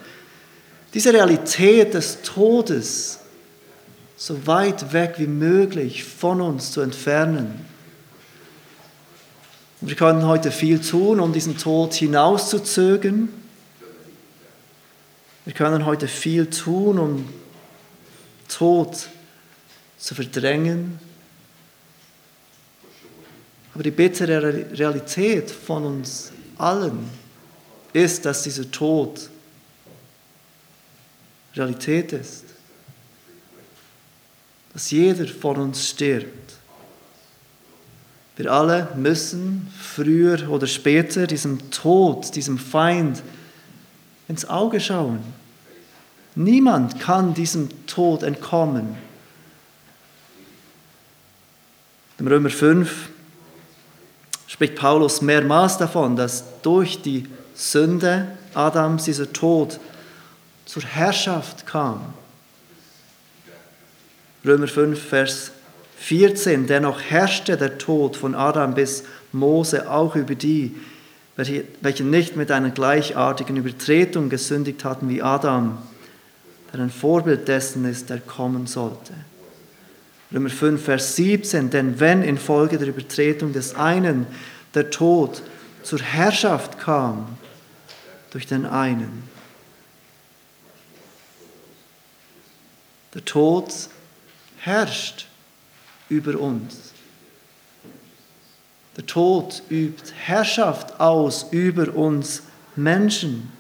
diese 0.93 1.13
Realität 1.13 1.95
des 1.95 2.21
Todes 2.23 3.21
so 4.23 4.47
weit 4.47 4.93
weg 4.93 5.15
wie 5.17 5.27
möglich 5.27 6.05
von 6.05 6.41
uns 6.41 6.71
zu 6.71 6.81
entfernen. 6.81 7.67
wir 9.81 9.97
können 9.97 10.25
heute 10.27 10.53
viel 10.53 10.81
tun, 10.81 11.19
um 11.19 11.33
diesen 11.33 11.59
Tod 11.59 11.93
hinauszuzögern. 11.93 13.29
Wir 15.45 15.55
können 15.55 15.85
heute 15.85 16.07
viel 16.07 16.47
tun, 16.49 17.01
um 17.01 17.29
Tod 18.47 19.09
zu 19.99 20.15
verdrängen, 20.15 21.01
aber 23.75 23.83
die 23.83 23.91
bittere 23.91 24.71
Realität 24.79 25.51
von 25.51 25.85
uns 25.85 26.31
allen 26.59 27.11
ist, 27.93 28.25
dass 28.25 28.45
dieser 28.45 28.71
Tod 28.71 29.29
Realität 31.57 32.13
ist. 32.13 32.52
Dass 34.73 34.91
jeder 34.91 35.27
von 35.27 35.57
uns 35.57 35.89
stirbt. 35.89 36.55
Wir 38.37 38.51
alle 38.51 38.89
müssen 38.97 39.71
früher 39.79 40.49
oder 40.51 40.67
später 40.67 41.27
diesem 41.27 41.71
Tod, 41.71 42.35
diesem 42.35 42.59
Feind 42.59 43.23
ins 44.29 44.49
Auge 44.49 44.81
schauen. 44.81 45.21
Niemand 46.35 46.99
kann 46.99 47.35
diesem 47.35 47.69
Tod 47.87 48.23
entkommen. 48.23 48.97
Im 52.19 52.27
Römer 52.27 52.51
5 52.51 53.11
spricht 54.47 54.77
Paulus 54.77 55.21
mehrmals 55.21 55.77
davon, 55.77 56.17
dass 56.17 56.45
durch 56.63 57.03
die 57.03 57.27
Sünde 57.55 58.29
Adams 58.55 59.05
dieser 59.05 59.31
Tod 59.33 59.79
zur 60.65 60.85
Herrschaft 60.85 61.67
kam. 61.67 62.15
Römer 64.45 64.67
5, 64.67 65.01
Vers 65.01 65.53
14, 65.99 66.67
dennoch 66.67 67.01
herrschte 67.01 67.57
der 67.57 67.79
Tod 67.79 68.17
von 68.17 68.35
Adam 68.35 68.75
bis 68.75 69.05
Mose 69.31 69.89
auch 69.89 70.17
über 70.17 70.35
die, 70.35 70.75
welche 71.37 72.05
nicht 72.05 72.35
mit 72.35 72.51
einer 72.51 72.71
gleichartigen 72.71 73.57
Übertretung 73.57 74.29
gesündigt 74.29 74.85
hatten 74.85 75.09
wie 75.09 75.23
Adam, 75.23 75.79
der 76.73 76.81
ein 76.81 76.91
Vorbild 76.91 77.47
dessen 77.47 77.85
ist, 77.85 78.11
der 78.11 78.19
kommen 78.19 78.67
sollte. 78.67 79.13
Römer 80.35 80.51
5, 80.51 80.83
Vers 80.83 81.15
17, 81.15 81.71
denn 81.71 82.01
wenn 82.01 82.23
infolge 82.23 82.79
der 82.79 82.89
Übertretung 82.89 83.53
des 83.53 83.77
einen 83.77 84.27
der 84.75 84.91
Tod 84.91 85.43
zur 85.85 86.01
Herrschaft 86.01 86.81
kam 86.81 87.39
durch 88.31 88.47
den 88.47 88.67
einen, 88.67 89.23
der 93.15 93.25
Tod 93.25 93.73
herrscht 94.63 95.27
über 96.09 96.39
uns. 96.39 96.93
Der 98.97 99.07
Tod 99.07 99.63
übt 99.71 100.13
Herrschaft 100.15 101.01
aus 101.01 101.47
über 101.51 101.95
uns 101.95 102.43
Menschen. 102.77 103.51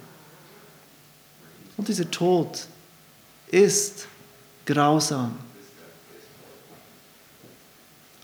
Und 1.76 1.88
dieser 1.88 2.10
Tod 2.10 2.66
ist 3.48 4.06
grausam. 4.64 5.36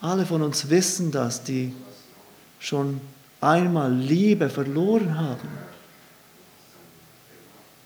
Alle 0.00 0.24
von 0.24 0.42
uns 0.42 0.70
wissen 0.70 1.10
das, 1.10 1.42
die 1.42 1.74
schon 2.60 3.00
einmal 3.40 3.92
Liebe 3.92 4.48
verloren 4.48 5.18
haben. 5.18 5.48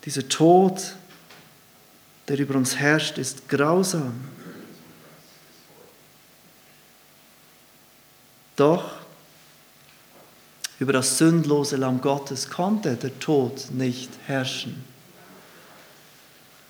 Dieser 0.05 0.27
Tod, 0.27 0.95
der 2.27 2.37
über 2.37 2.55
uns 2.55 2.75
herrscht, 2.75 3.17
ist 3.17 3.49
grausam. 3.49 4.13
Doch 8.55 8.91
über 10.79 10.93
das 10.93 11.17
sündlose 11.17 11.77
Lamm 11.77 12.01
Gottes 12.01 12.49
konnte 12.49 12.95
der 12.95 13.17
Tod 13.19 13.71
nicht 13.71 14.09
herrschen. 14.25 14.83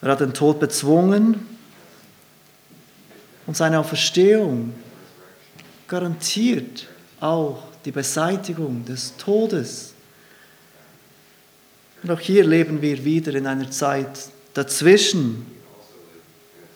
Er 0.02 0.12
hat 0.12 0.20
den 0.20 0.34
Tod 0.34 0.60
bezwungen 0.60 1.48
Und 3.46 3.58
seine 3.58 3.80
Auferstehung 3.80 4.74
garantiert 5.88 6.88
auch 7.20 7.64
die 7.86 7.92
Beseitigung 7.92 8.86
des 8.86 9.16
Todes. 9.18 9.94
Und 12.02 12.12
auch 12.12 12.20
hier 12.20 12.46
leben 12.46 12.82
wir 12.82 13.04
wieder 13.04 13.34
in 13.34 13.48
einer 13.48 13.70
Zeit 13.72 14.30
dazwischen. 14.54 15.46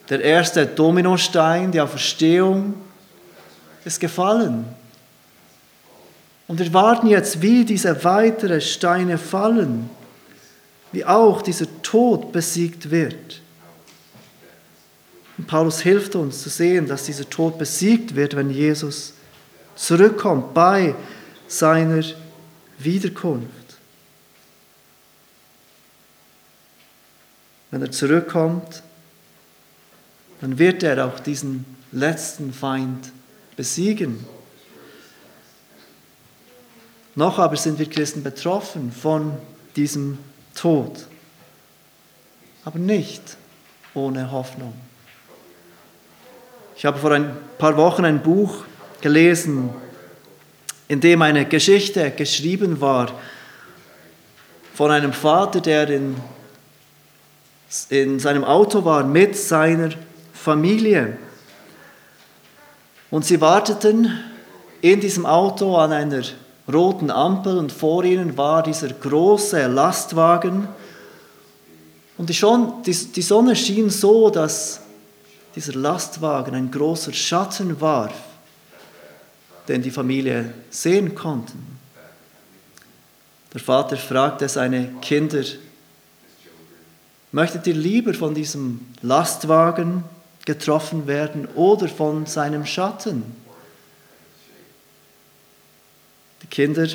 Der 0.10 0.22
erste 0.22 0.65
Dominostein, 0.65 1.72
die 1.72 1.82
Auferstehung, 1.82 2.76
ist 3.84 4.00
gefallen. 4.00 4.65
Und 6.48 6.60
wir 6.60 6.74
warten 6.74 7.08
jetzt, 7.08 7.42
wie 7.42 7.66
diese 7.66 8.04
weiteren 8.04 8.62
Steine 8.62 9.18
fallen, 9.18 9.90
wie 10.92 11.04
auch 11.04 11.42
dieser 11.42 11.68
Tod 11.82 12.32
besiegt 12.32 12.90
wird. 12.90 13.42
Und 15.38 15.46
Paulus 15.46 15.82
hilft 15.82 16.16
uns 16.16 16.42
zu 16.42 16.50
sehen, 16.50 16.88
dass 16.88 17.04
dieser 17.04 17.30
Tod 17.30 17.58
besiegt 17.58 18.16
wird, 18.16 18.36
wenn 18.36 18.50
Jesus 18.50 19.14
zurückkommt 19.76 20.54
bei 20.54 20.96
seiner 21.48 22.04
Wiederkunft. 22.80 23.52
Wenn 27.70 27.82
er 27.82 27.92
zurückkommt, 27.92 28.82
dann 30.42 30.58
wird 30.58 30.84
er 30.84 31.06
auch 31.06 31.20
diesen 31.20 31.66
letzten 31.92 32.54
Feind 32.54 33.12
besiegen. 33.56 34.26
Noch 37.18 37.40
aber 37.40 37.56
sind 37.56 37.80
wir 37.80 37.90
Christen 37.90 38.22
betroffen 38.22 38.92
von 38.92 39.36
diesem 39.76 40.20
Tod, 40.54 41.08
aber 42.64 42.78
nicht 42.78 43.38
ohne 43.96 44.32
Hoffnung. 44.32 44.74
Ich 46.76 46.86
habe 46.86 47.00
vor 47.00 47.10
ein 47.10 47.36
paar 47.58 47.76
Wochen 47.76 48.06
ein 48.06 48.22
Buch 48.22 48.66
gelesen, 49.02 49.72
in 50.88 51.02
dem 51.02 51.24
eine 51.24 51.48
Geschichte 51.48 52.12
geschrieben 52.12 52.80
war 52.82 53.12
von 54.76 54.92
einem 54.92 55.12
Vater, 55.12 55.60
der 55.60 55.90
in, 55.90 56.18
in 57.90 58.20
seinem 58.20 58.44
Auto 58.44 58.86
war 58.86 59.04
mit 59.04 59.36
seiner 59.36 59.90
Familie. 60.34 61.18
Und 63.10 63.26
sie 63.26 63.42
warteten 63.42 64.20
in 64.82 65.00
diesem 65.00 65.26
Auto 65.26 65.76
an 65.78 65.92
einer 65.92 66.22
roten 66.72 67.10
Ampel 67.10 67.58
und 67.58 67.72
vor 67.72 68.04
ihnen 68.04 68.38
war 68.38 68.64
dieser 68.64 68.90
große 68.90 69.68
Lastwagen. 69.68 70.68
Und 72.18 72.30
die, 72.30 73.22
Sonne 73.22 73.56
schien 73.56 73.90
so, 73.90 74.30
dass 74.30 74.82
dieser 75.56 75.74
Lastwagen 75.74 76.56
ein 76.56 76.72
großer 76.72 77.14
Schatten 77.14 77.80
warf, 77.80 78.14
den 79.68 79.82
die 79.82 79.92
Familie 79.92 80.54
sehen 80.70 81.16
konnten. 81.16 81.78
Der 83.54 83.62
Vater 83.62 83.98
fragte 83.98 84.50
seine 84.50 84.88
Kinder, 85.02 85.44
möchtet 87.32 87.68
ihr 87.68 87.76
lieber 87.76 88.14
von 88.14 88.34
diesem 88.34 88.82
Lastwagen 89.02 90.04
getroffen 90.46 91.08
werden 91.08 91.48
oder 91.56 91.88
von 91.88 92.26
seinem 92.26 92.66
Schatten? 92.66 93.24
Die 96.41 96.47
Kinder 96.47 96.88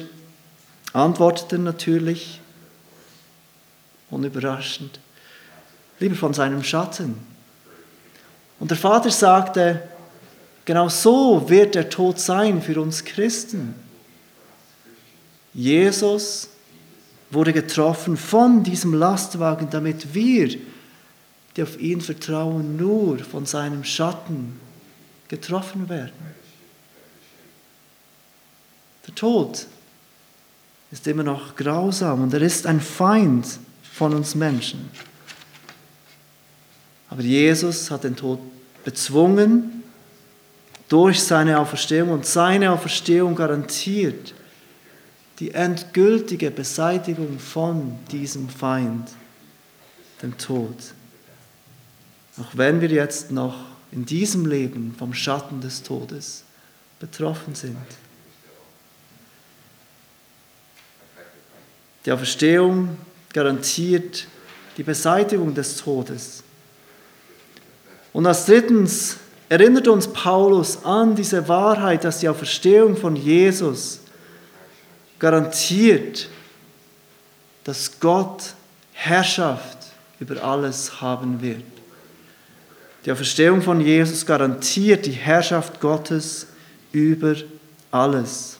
antworteten 0.92 1.64
natürlich, 1.64 2.40
unüberraschend, 4.10 5.00
lieber 5.98 6.16
von 6.16 6.34
seinem 6.34 6.62
Schatten. 6.62 7.16
Und 8.60 8.70
der 8.70 8.78
Vater 8.78 9.10
sagte, 9.10 9.82
genau 10.64 10.88
so 10.88 11.48
wird 11.48 11.74
der 11.74 11.88
Tod 11.88 12.20
sein 12.20 12.62
für 12.62 12.80
uns 12.80 13.04
Christen. 13.04 13.74
Jesus 15.54 16.48
wurde 17.30 17.52
getroffen 17.52 18.16
von 18.16 18.62
diesem 18.62 18.94
Lastwagen, 18.94 19.68
damit 19.70 20.14
wir, 20.14 20.56
die 21.56 21.62
auf 21.62 21.78
ihn 21.80 22.00
vertrauen, 22.00 22.76
nur 22.76 23.18
von 23.18 23.46
seinem 23.46 23.84
Schatten 23.84 24.60
getroffen 25.28 25.88
werden. 25.88 26.41
Der 29.06 29.14
Tod 29.14 29.66
ist 30.90 31.06
immer 31.06 31.22
noch 31.22 31.56
grausam 31.56 32.22
und 32.22 32.34
er 32.34 32.42
ist 32.42 32.66
ein 32.66 32.80
Feind 32.80 33.46
von 33.82 34.14
uns 34.14 34.34
Menschen. 34.34 34.90
Aber 37.08 37.22
Jesus 37.22 37.90
hat 37.90 38.04
den 38.04 38.16
Tod 38.16 38.38
bezwungen 38.84 39.82
durch 40.88 41.22
seine 41.22 41.58
Auferstehung 41.58 42.10
und 42.10 42.26
seine 42.26 42.70
Auferstehung 42.70 43.34
garantiert 43.34 44.34
die 45.38 45.52
endgültige 45.52 46.50
Beseitigung 46.50 47.38
von 47.38 47.98
diesem 48.10 48.48
Feind, 48.48 49.10
dem 50.22 50.36
Tod. 50.38 50.76
Auch 52.38 52.56
wenn 52.56 52.80
wir 52.80 52.90
jetzt 52.90 53.30
noch 53.30 53.56
in 53.90 54.06
diesem 54.06 54.46
Leben 54.46 54.94
vom 54.98 55.12
Schatten 55.14 55.60
des 55.60 55.82
Todes 55.82 56.44
betroffen 57.00 57.54
sind. 57.54 57.76
Die 62.04 62.12
Auferstehung 62.12 62.96
garantiert 63.32 64.26
die 64.76 64.82
Beseitigung 64.82 65.54
des 65.54 65.76
Todes. 65.76 66.42
Und 68.12 68.26
als 68.26 68.46
drittens 68.46 69.16
erinnert 69.48 69.88
uns 69.88 70.08
Paulus 70.08 70.84
an 70.84 71.14
diese 71.14 71.46
Wahrheit, 71.48 72.04
dass 72.04 72.20
die 72.20 72.28
Auferstehung 72.28 72.96
von 72.96 73.16
Jesus 73.16 74.00
garantiert, 75.18 76.28
dass 77.64 78.00
Gott 78.00 78.54
Herrschaft 78.92 79.78
über 80.18 80.42
alles 80.42 81.00
haben 81.00 81.40
wird. 81.40 81.62
Die 83.04 83.12
Auferstehung 83.12 83.62
von 83.62 83.80
Jesus 83.80 84.24
garantiert 84.24 85.06
die 85.06 85.12
Herrschaft 85.12 85.80
Gottes 85.80 86.46
über 86.92 87.34
alles. 87.90 88.51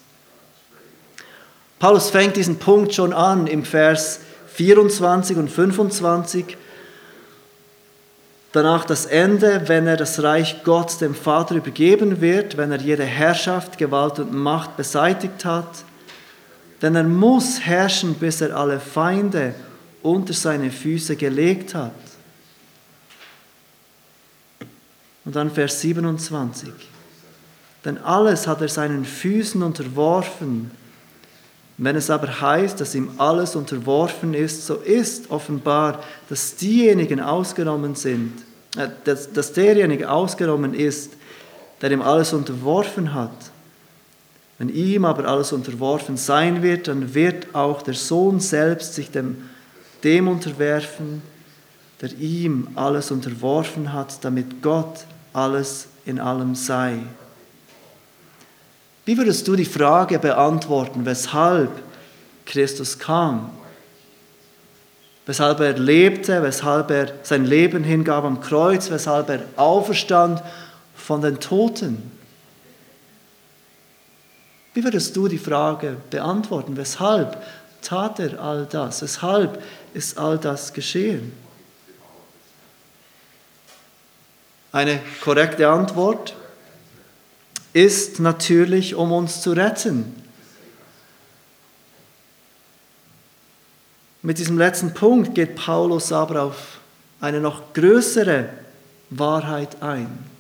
Paulus 1.83 2.11
fängt 2.11 2.37
diesen 2.37 2.61
Punkt 2.61 2.95
schon 2.95 3.13
an 3.13 3.49
im 3.49 3.65
Vers 3.65 4.21
24 4.55 5.37
und 5.37 5.51
25. 5.51 6.57
Danach 8.53 8.85
das 8.85 9.07
Ende, 9.07 9.63
wenn 9.67 9.89
er 9.89 9.97
das 9.97 10.23
Reich 10.23 10.63
Gott 10.63 11.01
dem 11.01 11.13
Vater 11.13 11.57
übergeben 11.57 12.21
wird, 12.21 12.57
wenn 12.57 12.71
er 12.71 12.81
jede 12.81 13.03
Herrschaft, 13.03 13.79
Gewalt 13.79 14.21
und 14.21 14.33
Macht 14.33 14.77
beseitigt 14.77 15.45
hat. 15.45 15.83
Denn 16.83 16.95
er 16.95 17.03
muss 17.03 17.63
herrschen, 17.63 18.15
bis 18.15 18.41
er 18.43 18.57
alle 18.57 18.79
Feinde 18.79 19.53
unter 20.05 20.35
seine 20.35 20.71
Füße 20.71 21.17
gelegt 21.17 21.75
hat. 21.75 21.91
Und 25.25 25.35
dann 25.35 25.51
Vers 25.51 25.81
27. 25.81 26.71
Denn 27.85 27.99
alles 27.99 28.47
hat 28.47 28.61
er 28.61 28.69
seinen 28.69 29.05
Füßen 29.05 29.61
unterworfen 29.65 30.71
wenn 31.85 31.97
es 31.97 32.11
aber 32.11 32.41
heißt, 32.41 32.81
dass 32.81 32.95
ihm 32.95 33.11
alles 33.19 33.57
unterworfen 33.57 34.35
ist, 34.35 34.67
so 34.67 34.77
ist 34.77 35.33
offenbar, 35.33 36.01
dass 36.29 36.55
diejenigen 36.55 37.21
ausgenommen 37.21 37.97
sind, 37.97 38.33
äh, 38.77 38.89
dass, 39.03 39.33
dass 39.33 39.53
derjenige 39.53 40.09
ausgenommen 40.09 40.75
ist, 40.75 41.15
der 41.81 41.91
ihm 41.91 42.01
alles 42.01 42.33
unterworfen 42.33 43.15
hat. 43.15 43.33
Wenn 44.59 44.69
ihm 44.69 45.05
aber 45.05 45.25
alles 45.25 45.53
unterworfen 45.53 46.17
sein 46.17 46.63
wird, 46.63 46.87
dann 46.87 47.15
wird 47.15 47.53
auch 47.53 47.83
der 47.83 47.95
Sohn 47.95 48.39
selbst 48.39 48.95
sich 48.95 49.11
dem, 49.11 49.49
dem 50.05 50.29
unterwerfen, 50.29 51.21
der 52.01 52.13
ihm 52.13 52.69
alles 52.77 53.11
unterworfen 53.11 53.93
hat, 53.93 54.25
damit 54.25 54.63
Gott 54.63 55.05
alles 55.33 55.89
in 56.05 56.21
allem 56.21 56.55
sei. 56.55 56.99
Wie 59.05 59.19
würdest 59.19 59.49
du 59.49 59.57
die 59.57 59.65
Frage 59.65 60.19
beantworten, 60.19 61.05
weshalb 61.05 61.71
Christus 62.47 62.99
kam? 62.99 63.51
Weshalb 65.27 65.61
er 65.61 65.79
lebte, 65.79 66.43
weshalb 66.43 66.91
er 66.91 67.13
sein 67.23 67.45
Leben 67.45 67.85
hingab 67.85 68.25
am 68.25 68.41
Kreuz, 68.41 68.91
weshalb 68.91 69.29
er 69.29 69.45
auferstand 69.57 70.43
von 70.97 71.21
den 71.21 71.41
Toten? 71.41 72.11
Wie 74.75 74.85
würdest 74.85 75.15
du 75.17 75.29
die 75.29 75.39
Frage 75.39 75.97
beantworten, 76.11 76.77
weshalb 76.77 77.43
tat 77.83 78.21
er 78.21 78.41
all 78.41 78.67
das? 78.67 79.03
Weshalb 79.03 79.63
ist 79.95 80.17
all 80.17 80.39
das 80.39 80.73
geschehen? 80.73 81.33
Eine 84.73 85.01
korrekte 85.21 85.69
Antwort 85.69 86.35
ist 87.73 88.21
natürlich, 88.21 88.95
um 88.95 89.13
uns 89.13 89.41
zu 89.41 89.53
retten. 89.53 90.15
Mit 94.23 94.39
diesem 94.39 94.59
letzten 94.59 94.95
Punkt 94.95 95.35
geht 95.35 95.57
Paulus 95.57 96.13
aber 96.13 96.43
auf 96.43 96.79
eine 97.21 97.41
noch 97.41 97.73
größere 97.73 98.49
Wahrheit 99.11 99.83
ein. 99.83 100.31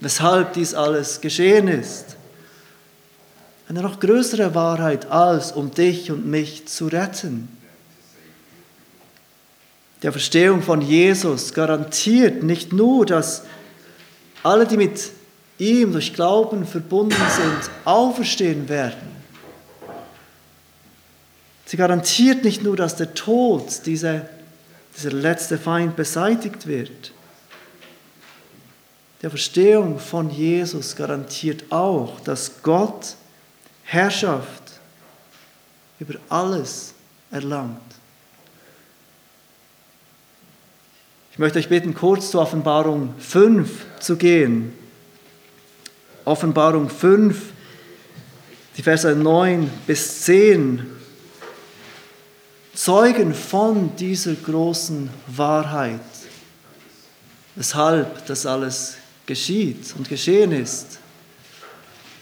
weshalb 0.00 0.54
dies 0.54 0.72
alles 0.72 1.20
geschehen 1.20 1.68
ist. 1.68 2.16
Eine 3.68 3.82
noch 3.82 4.00
größere 4.00 4.54
Wahrheit 4.54 5.10
als 5.10 5.52
um 5.52 5.70
dich 5.70 6.10
und 6.10 6.26
mich 6.26 6.66
zu 6.66 6.86
retten. 6.86 7.48
Die 10.02 10.10
Verstehung 10.10 10.62
von 10.62 10.80
Jesus 10.80 11.52
garantiert 11.52 12.42
nicht 12.42 12.72
nur, 12.72 13.04
dass 13.04 13.44
alle, 14.42 14.66
die 14.66 14.78
mit 14.78 15.10
ihm 15.60 15.92
durch 15.92 16.14
Glauben 16.14 16.66
verbunden 16.66 17.22
sind, 17.36 17.70
auferstehen 17.84 18.68
werden. 18.68 19.20
Sie 21.66 21.76
garantiert 21.76 22.42
nicht 22.42 22.62
nur, 22.64 22.76
dass 22.76 22.96
der 22.96 23.14
Tod, 23.14 23.86
diese, 23.86 24.28
dieser 24.96 25.12
letzte 25.12 25.56
Feind, 25.56 25.94
beseitigt 25.94 26.66
wird. 26.66 27.12
Die 29.22 29.28
Verstehung 29.28 29.98
von 29.98 30.30
Jesus 30.30 30.96
garantiert 30.96 31.70
auch, 31.70 32.18
dass 32.20 32.62
Gott 32.62 33.14
Herrschaft 33.84 34.80
über 36.00 36.14
alles 36.28 36.94
erlangt. 37.30 37.78
Ich 41.32 41.38
möchte 41.38 41.58
euch 41.58 41.68
bitten, 41.68 41.94
kurz 41.94 42.30
zur 42.30 42.42
Offenbarung 42.42 43.14
5 43.18 44.00
zu 44.00 44.16
gehen. 44.16 44.79
Offenbarung 46.30 46.88
5, 46.88 47.36
die 48.76 48.82
Verse 48.84 49.16
9 49.16 49.68
bis 49.84 50.20
10, 50.22 50.86
zeugen 52.72 53.34
von 53.34 53.96
dieser 53.96 54.34
großen 54.34 55.10
Wahrheit, 55.26 55.98
weshalb 57.56 58.24
das 58.26 58.46
alles 58.46 58.94
geschieht 59.26 59.92
und 59.98 60.08
geschehen 60.08 60.52
ist. 60.52 61.00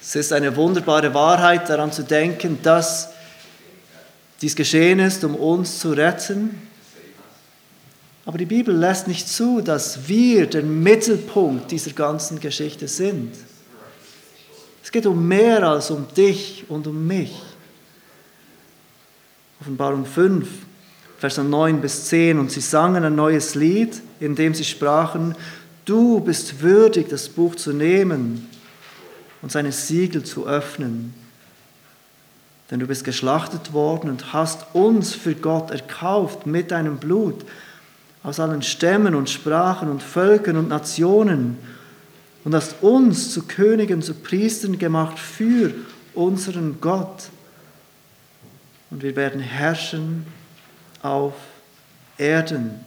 Es 0.01 0.17
ist 0.17 0.33
eine 0.33 0.57
wunderbare 0.57 1.13
Wahrheit 1.13 1.69
daran 1.69 1.93
zu 1.93 2.03
denken, 2.03 2.59
dass 2.63 3.11
dies 4.41 4.57
geschehen 4.57 5.01
ist, 5.01 5.23
um 5.23 5.35
uns 5.35 5.81
zu 5.81 5.93
retten. 5.93 6.67
Aber 8.25 8.39
die 8.39 8.47
Bibel 8.47 8.75
lässt 8.75 9.07
nicht 9.07 9.29
zu, 9.29 9.61
dass 9.61 10.09
wir 10.09 10.47
der 10.47 10.63
Mittelpunkt 10.63 11.71
dieser 11.71 11.91
ganzen 11.91 12.41
Geschichte 12.41 12.89
sind. 12.89 13.35
Es 14.89 14.93
geht 14.93 15.05
um 15.05 15.29
mehr 15.29 15.69
als 15.69 15.91
um 15.91 16.07
dich 16.17 16.65
und 16.67 16.87
um 16.87 17.07
mich. 17.07 17.39
Offenbarung 19.61 20.07
5, 20.07 20.49
Vers 21.19 21.37
9 21.37 21.83
bis 21.83 22.07
10. 22.07 22.39
Und 22.39 22.51
sie 22.51 22.63
sangen 22.63 23.05
ein 23.05 23.15
neues 23.15 23.55
Lied, 23.55 24.01
in 24.19 24.35
dem 24.35 24.55
sie 24.55 24.65
sprachen, 24.65 25.35
du 25.85 26.21
bist 26.21 26.63
würdig, 26.63 27.11
das 27.11 27.29
Buch 27.29 27.55
zu 27.57 27.75
nehmen 27.75 28.49
und 29.43 29.53
seine 29.53 29.73
Siegel 29.73 30.23
zu 30.23 30.47
öffnen. 30.47 31.13
Denn 32.71 32.81
du 32.81 32.87
bist 32.87 33.05
geschlachtet 33.05 33.75
worden 33.75 34.09
und 34.09 34.33
hast 34.33 34.75
uns 34.75 35.13
für 35.13 35.35
Gott 35.35 35.71
erkauft 35.71 36.47
mit 36.47 36.71
deinem 36.71 36.97
Blut 36.97 37.45
aus 38.23 38.41
allen 38.41 38.63
Stämmen 38.63 39.15
und 39.15 39.29
Sprachen 39.29 39.91
und 39.91 40.03
Völkern 40.03 40.57
und 40.57 40.69
Nationen 40.69 41.59
und 42.49 42.55
hast 42.55 42.77
uns 42.81 43.35
zu 43.35 43.43
Königen, 43.43 44.01
zu 44.01 44.15
Priestern 44.15 44.79
gemacht 44.79 45.19
für 45.19 45.75
unseren 46.15 46.81
Gott. 46.81 47.29
Und 48.89 49.03
wir 49.03 49.15
werden 49.17 49.39
herrschen 49.39 50.27
auf 51.03 51.35
Erden. 52.17 52.83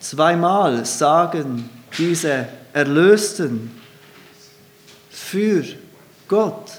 Zweimal 0.00 0.84
sagen 0.84 1.70
diese 1.96 2.46
Erlösten 2.74 3.70
für 5.08 5.64
Gott. 6.28 6.72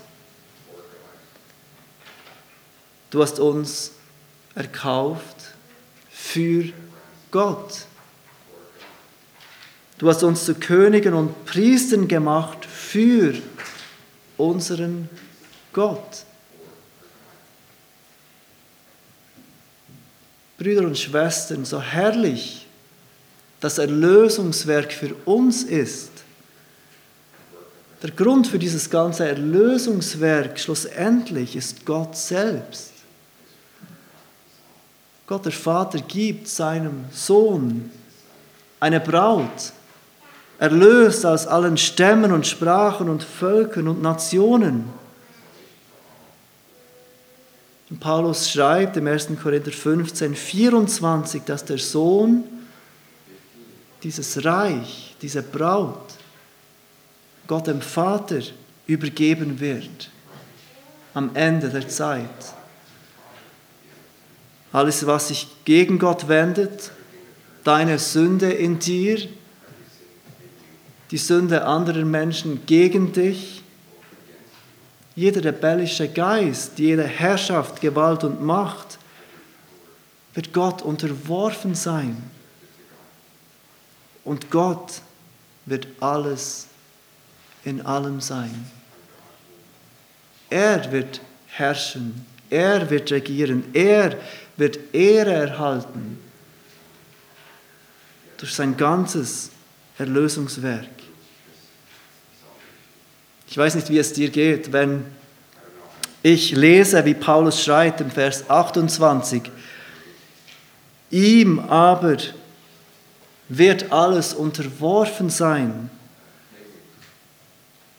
Du 3.10 3.24
hast 3.24 3.40
uns 3.40 3.94
erkauft 4.54 5.56
für 6.12 6.72
Gott. 7.32 7.88
Du 9.98 10.10
hast 10.10 10.24
uns 10.24 10.46
zu 10.46 10.56
Königen 10.56 11.14
und 11.14 11.46
Priestern 11.46 12.08
gemacht 12.08 12.66
für 12.66 13.34
unseren 14.38 15.10
Gott. 15.72 16.26
Brüder 20.58 20.86
und 20.86 20.98
Schwestern, 20.98 21.64
so 21.64 21.82
herrlich 21.82 22.66
das 23.62 23.78
Erlösungswerk 23.78 24.92
für 24.92 25.16
uns 25.26 25.64
ist. 25.64 26.12
Der 28.04 28.12
Grund 28.12 28.48
für 28.48 28.60
dieses 28.60 28.90
ganze 28.90 29.28
Erlösungswerk 29.28 30.60
schlussendlich 30.60 31.56
ist 31.56 31.86
Gott 31.86 32.16
selbst. 32.18 32.92
Gott 35.26 35.46
der 35.46 35.54
Vater 35.54 36.00
gibt 36.00 36.48
seinem 36.48 37.06
Sohn 37.12 37.90
eine 38.80 39.00
Braut, 39.00 39.74
erlöst 40.60 41.26
aus 41.26 41.48
allen 41.48 41.78
Stämmen 41.78 42.32
und 42.32 42.48
Sprachen 42.48 43.10
und 43.10 43.24
Völkern 43.24 43.88
und 43.88 44.02
Nationen. 44.02 44.86
Und 47.90 48.00
Paulus 48.00 48.50
schreibt 48.50 48.98
im 48.98 49.08
1. 49.08 49.30
Korinther 49.42 49.72
15, 49.72 50.36
24, 50.36 51.44
dass 51.44 51.66
der 51.66 51.78
Sohn 51.78 52.44
dieses 54.02 54.44
Reich, 54.44 55.16
diese 55.22 55.44
Braut, 55.44 56.14
Gott 57.48 57.68
dem 57.68 57.82
Vater 57.82 58.40
übergeben 58.88 59.60
wird 59.60 60.10
am 61.14 61.32
Ende 61.36 61.70
der 61.70 61.88
Zeit. 61.88 62.30
Alles, 64.72 65.06
was 65.08 65.30
sich 65.30 65.48
gegen 65.64 66.00
Gott 66.00 66.28
wendet, 66.28 66.92
deine 67.64 67.98
Sünde 67.98 68.52
in 68.52 68.80
dir, 68.80 69.28
die 71.12 71.18
Sünde 71.18 71.66
anderer 71.66 72.06
Menschen 72.06 72.66
gegen 72.66 73.12
dich, 73.14 73.64
jeder 75.16 75.44
rebellische 75.44 76.10
Geist, 76.10 76.78
jede 76.78 77.04
Herrschaft, 77.04 77.80
Gewalt 77.80 78.24
und 78.24 78.44
Macht 78.44 79.00
wird 80.34 80.52
Gott 80.52 80.82
unterworfen 80.82 81.74
sein. 81.74 82.22
Und 84.26 84.52
Gott 84.52 85.02
wird 85.66 85.88
alles 86.02 86.68
in 87.64 87.86
allem 87.86 88.20
sein. 88.20 88.70
Er 90.50 90.92
wird 90.92 91.22
herrschen, 91.48 92.26
er 92.50 92.90
wird 92.90 93.12
regieren, 93.12 93.64
er 93.74 94.18
wird 94.58 94.94
Ehre 94.94 95.34
erhalten 95.34 96.20
durch 98.38 98.54
sein 98.54 98.76
ganzes 98.76 99.52
Erlösungswerk. 99.98 100.88
Ich 103.48 103.58
weiß 103.58 103.76
nicht, 103.76 103.90
wie 103.90 104.00
es 104.00 104.14
dir 104.14 104.30
geht, 104.30 104.74
wenn 104.74 105.06
ich 106.24 106.52
lese, 106.52 107.06
wie 107.06 107.14
Paulus 107.14 107.64
schreibt 107.64 108.02
im 108.02 108.10
Vers 108.10 108.50
28, 108.50 109.44
ihm 111.12 111.60
aber 111.60 112.18
wird 113.48 113.92
alles 113.92 114.34
unterworfen 114.34 115.30
sein, 115.30 115.90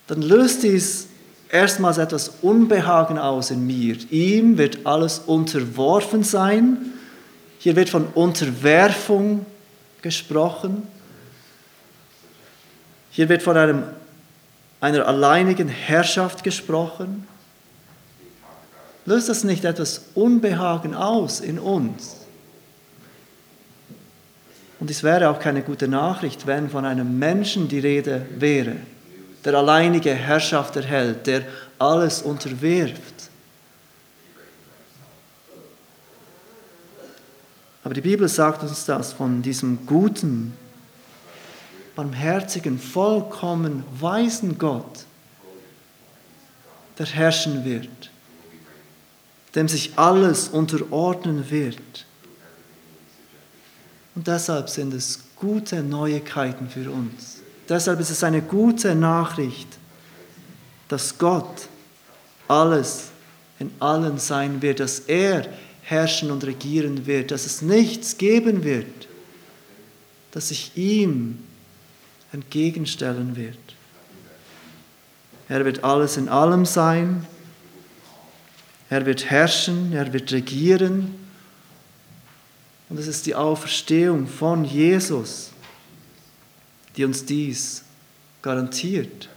dann 0.07 0.21
löst 0.21 0.63
dies 0.63 1.07
erstmals 1.49 1.97
etwas 1.97 2.33
Unbehagen 2.41 3.17
aus 3.17 3.51
in 3.51 3.65
mir. 3.65 3.97
Ihm 4.11 4.57
wird 4.57 4.85
alles 4.85 5.19
unterworfen 5.19 6.23
sein. 6.23 6.93
Hier 7.59 7.75
wird 7.75 7.89
von 7.89 8.07
Unterwerfung 8.13 9.45
gesprochen. 10.01 10.83
Hier 13.17 13.29
wird 13.29 13.41
von 13.41 13.57
einem, 13.57 13.81
einer 14.79 15.07
alleinigen 15.07 15.69
Herrschaft 15.69 16.43
gesprochen. 16.43 17.27
Löst 19.07 19.27
das 19.27 19.43
nicht 19.43 19.65
etwas 19.65 20.01
Unbehagen 20.13 20.93
aus 20.93 21.39
in 21.39 21.57
uns? 21.57 22.17
Und 24.79 24.91
es 24.91 25.01
wäre 25.01 25.31
auch 25.31 25.39
keine 25.39 25.63
gute 25.63 25.87
Nachricht, 25.87 26.45
wenn 26.45 26.69
von 26.69 26.85
einem 26.85 27.17
Menschen 27.17 27.67
die 27.67 27.79
Rede 27.79 28.23
wäre, 28.37 28.75
der 29.43 29.55
alleinige 29.55 30.13
Herrschaft 30.13 30.75
erhält, 30.75 31.25
der 31.25 31.41
alles 31.79 32.21
unterwirft. 32.21 33.31
Aber 37.83 37.95
die 37.95 38.01
Bibel 38.01 38.27
sagt 38.27 38.61
uns 38.61 38.85
das 38.85 39.11
von 39.11 39.41
diesem 39.41 39.87
guten, 39.87 40.53
barmherzigen, 41.97 42.77
vollkommen 42.77 43.83
weisen 43.99 44.59
Gott, 44.59 45.05
der 46.99 47.07
herrschen 47.07 47.65
wird, 47.65 48.11
dem 49.55 49.67
sich 49.67 49.97
alles 49.97 50.47
unterordnen 50.47 51.49
wird. 51.49 52.05
Und 54.13 54.27
deshalb 54.27 54.69
sind 54.69 54.93
es 54.93 55.21
gute 55.35 55.81
Neuigkeiten 55.81 56.69
für 56.69 56.91
uns. 56.91 57.41
Deshalb 57.67 57.99
ist 57.99 58.11
es 58.11 58.23
eine 58.23 58.43
gute 58.43 58.93
Nachricht, 58.93 59.67
dass 60.89 61.17
Gott 61.17 61.67
alles 62.47 63.05
in 63.57 63.71
allen 63.79 64.19
sein 64.19 64.61
wird, 64.61 64.81
dass 64.81 64.99
er 64.99 65.47
herrschen 65.81 66.29
und 66.29 66.43
regieren 66.43 67.07
wird, 67.07 67.31
dass 67.31 67.47
es 67.47 67.63
nichts 67.63 68.19
geben 68.19 68.63
wird, 68.63 69.07
das 70.29 70.49
sich 70.49 70.73
ihm 70.75 71.39
entgegenstellen 72.33 73.35
wird. 73.35 73.57
Er 75.49 75.63
wird 75.63 75.83
alles 75.83 76.17
in 76.17 76.27
allem 76.29 76.65
sein, 76.65 77.25
er 78.89 79.05
wird 79.05 79.29
herrschen, 79.29 79.93
er 79.93 80.11
wird 80.13 80.31
regieren 80.31 81.15
und 82.89 82.99
es 82.99 83.07
ist 83.07 83.25
die 83.25 83.35
Auferstehung 83.35 84.27
von 84.27 84.63
Jesus, 84.63 85.51
die 86.95 87.05
uns 87.05 87.25
dies 87.25 87.83
garantiert 88.41 89.29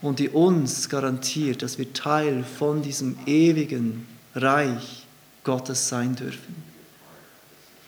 und 0.00 0.18
die 0.18 0.28
uns 0.28 0.88
garantiert, 0.88 1.62
dass 1.62 1.78
wir 1.78 1.92
Teil 1.92 2.44
von 2.44 2.82
diesem 2.82 3.16
ewigen 3.26 4.06
Reich 4.34 5.06
Gottes 5.44 5.88
sein 5.88 6.16
dürfen. 6.16 6.62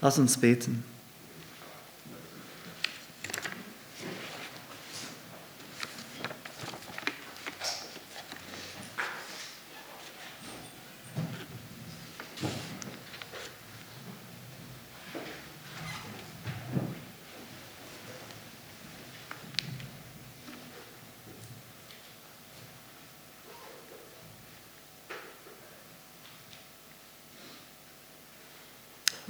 Lass 0.01 0.19
uns 0.19 0.37
beten. 0.37 0.85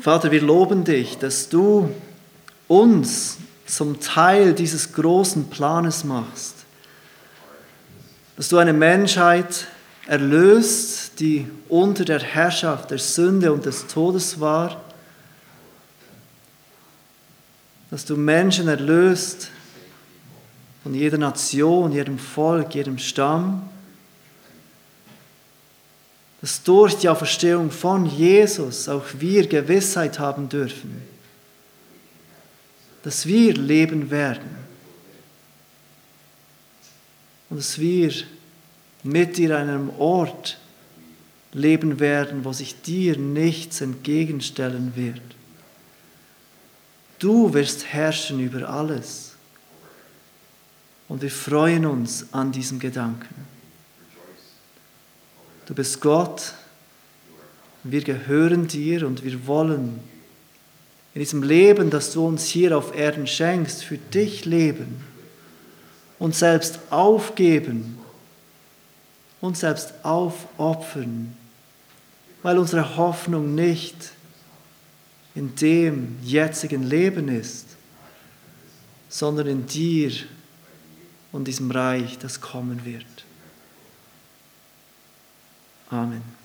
Vater, 0.05 0.31
wir 0.31 0.43
loben 0.43 0.85
dich, 0.85 1.17
dass 1.17 1.49
du 1.49 1.89
uns 2.69 3.39
zum 3.65 4.01
Teil 4.01 4.53
dieses 4.53 4.93
großen 4.93 5.49
Planes 5.49 6.05
machst. 6.05 6.57
Dass 8.37 8.51
du 8.51 8.59
eine 8.59 8.75
Menschheit 8.75 9.67
erlöst, 10.07 11.21
die 11.21 11.47
unter 11.71 12.05
der 12.05 12.21
Herrschaft 12.21 12.91
der 12.91 12.99
Sünde 12.99 13.51
und 13.51 13.65
des 13.65 13.87
Todes 13.87 14.41
war. 14.41 14.85
Dass 17.91 18.05
du 18.05 18.15
Menschen 18.15 18.69
erlöst 18.69 19.49
von 20.83 20.93
jeder 20.93 21.17
Nation, 21.17 21.93
jedem 21.93 22.19
Volk, 22.19 22.75
jedem 22.75 22.99
Stamm 22.99 23.71
dass 26.45 26.63
durch 26.63 26.99
die 26.99 27.09
Auferstehung 27.09 27.71
von 27.71 28.05
Jesus 28.05 28.87
auch 28.87 29.07
wir 29.19 29.47
Gewissheit 29.47 30.19
haben 30.19 30.47
dürfen, 30.51 31.01
dass 33.03 33.25
wir 33.25 33.55
leben 33.55 34.11
werden 34.11 34.51
und 37.49 37.57
dass 37.57 37.79
wir 37.79 38.13
mit 39.05 39.39
dir 39.39 39.57
an 39.57 39.71
einem 39.71 39.91
Ort 39.99 40.59
leben 41.55 41.99
werden, 41.99 42.45
wo 42.45 42.53
sich 42.53 42.79
dir 42.83 43.17
nichts 43.17 43.81
entgegenstellen 43.81 44.93
wird. 44.97 45.23
Du 47.21 47.55
wirst 47.55 47.87
herrschen 47.87 48.39
über 48.41 48.69
alles. 48.69 49.35
Und 51.09 51.23
wir 51.23 51.31
freuen 51.31 51.87
uns 51.87 52.27
an 52.35 52.53
diesem 52.53 52.79
Gedanken. 52.79 53.54
Du 55.67 55.75
bist 55.75 56.01
Gott. 56.01 56.53
Wir 57.85 58.03
gehören 58.03 58.69
dir 58.69 59.07
und 59.07 59.25
wir 59.25 59.47
wollen 59.47 60.01
in 61.15 61.21
diesem 61.21 61.43
Leben, 61.43 61.91
das 61.91 62.13
du 62.13 62.27
uns 62.27 62.45
hier 62.45 62.77
auf 62.77 62.95
Erden 62.95 63.27
schenkst, 63.27 63.85
für 63.85 63.99
dich 63.99 64.45
leben, 64.45 65.03
uns 66.19 66.39
selbst 66.39 66.81
aufgeben, 66.91 67.99
uns 69.41 69.61
selbst 69.61 69.95
aufopfern, 70.03 71.37
weil 72.43 72.59
unsere 72.59 72.97
Hoffnung 72.97 73.55
nicht 73.55 73.97
in 75.35 75.55
dem 75.57 76.17
jetzigen 76.23 76.83
Leben 76.83 77.29
ist, 77.29 77.67
sondern 79.09 79.47
in 79.47 79.67
dir 79.67 80.13
und 81.33 81.49
diesem 81.49 81.71
Reich, 81.71 82.19
das 82.19 82.41
kommen 82.41 82.85
wird. 82.85 83.24
Amen. 85.95 86.44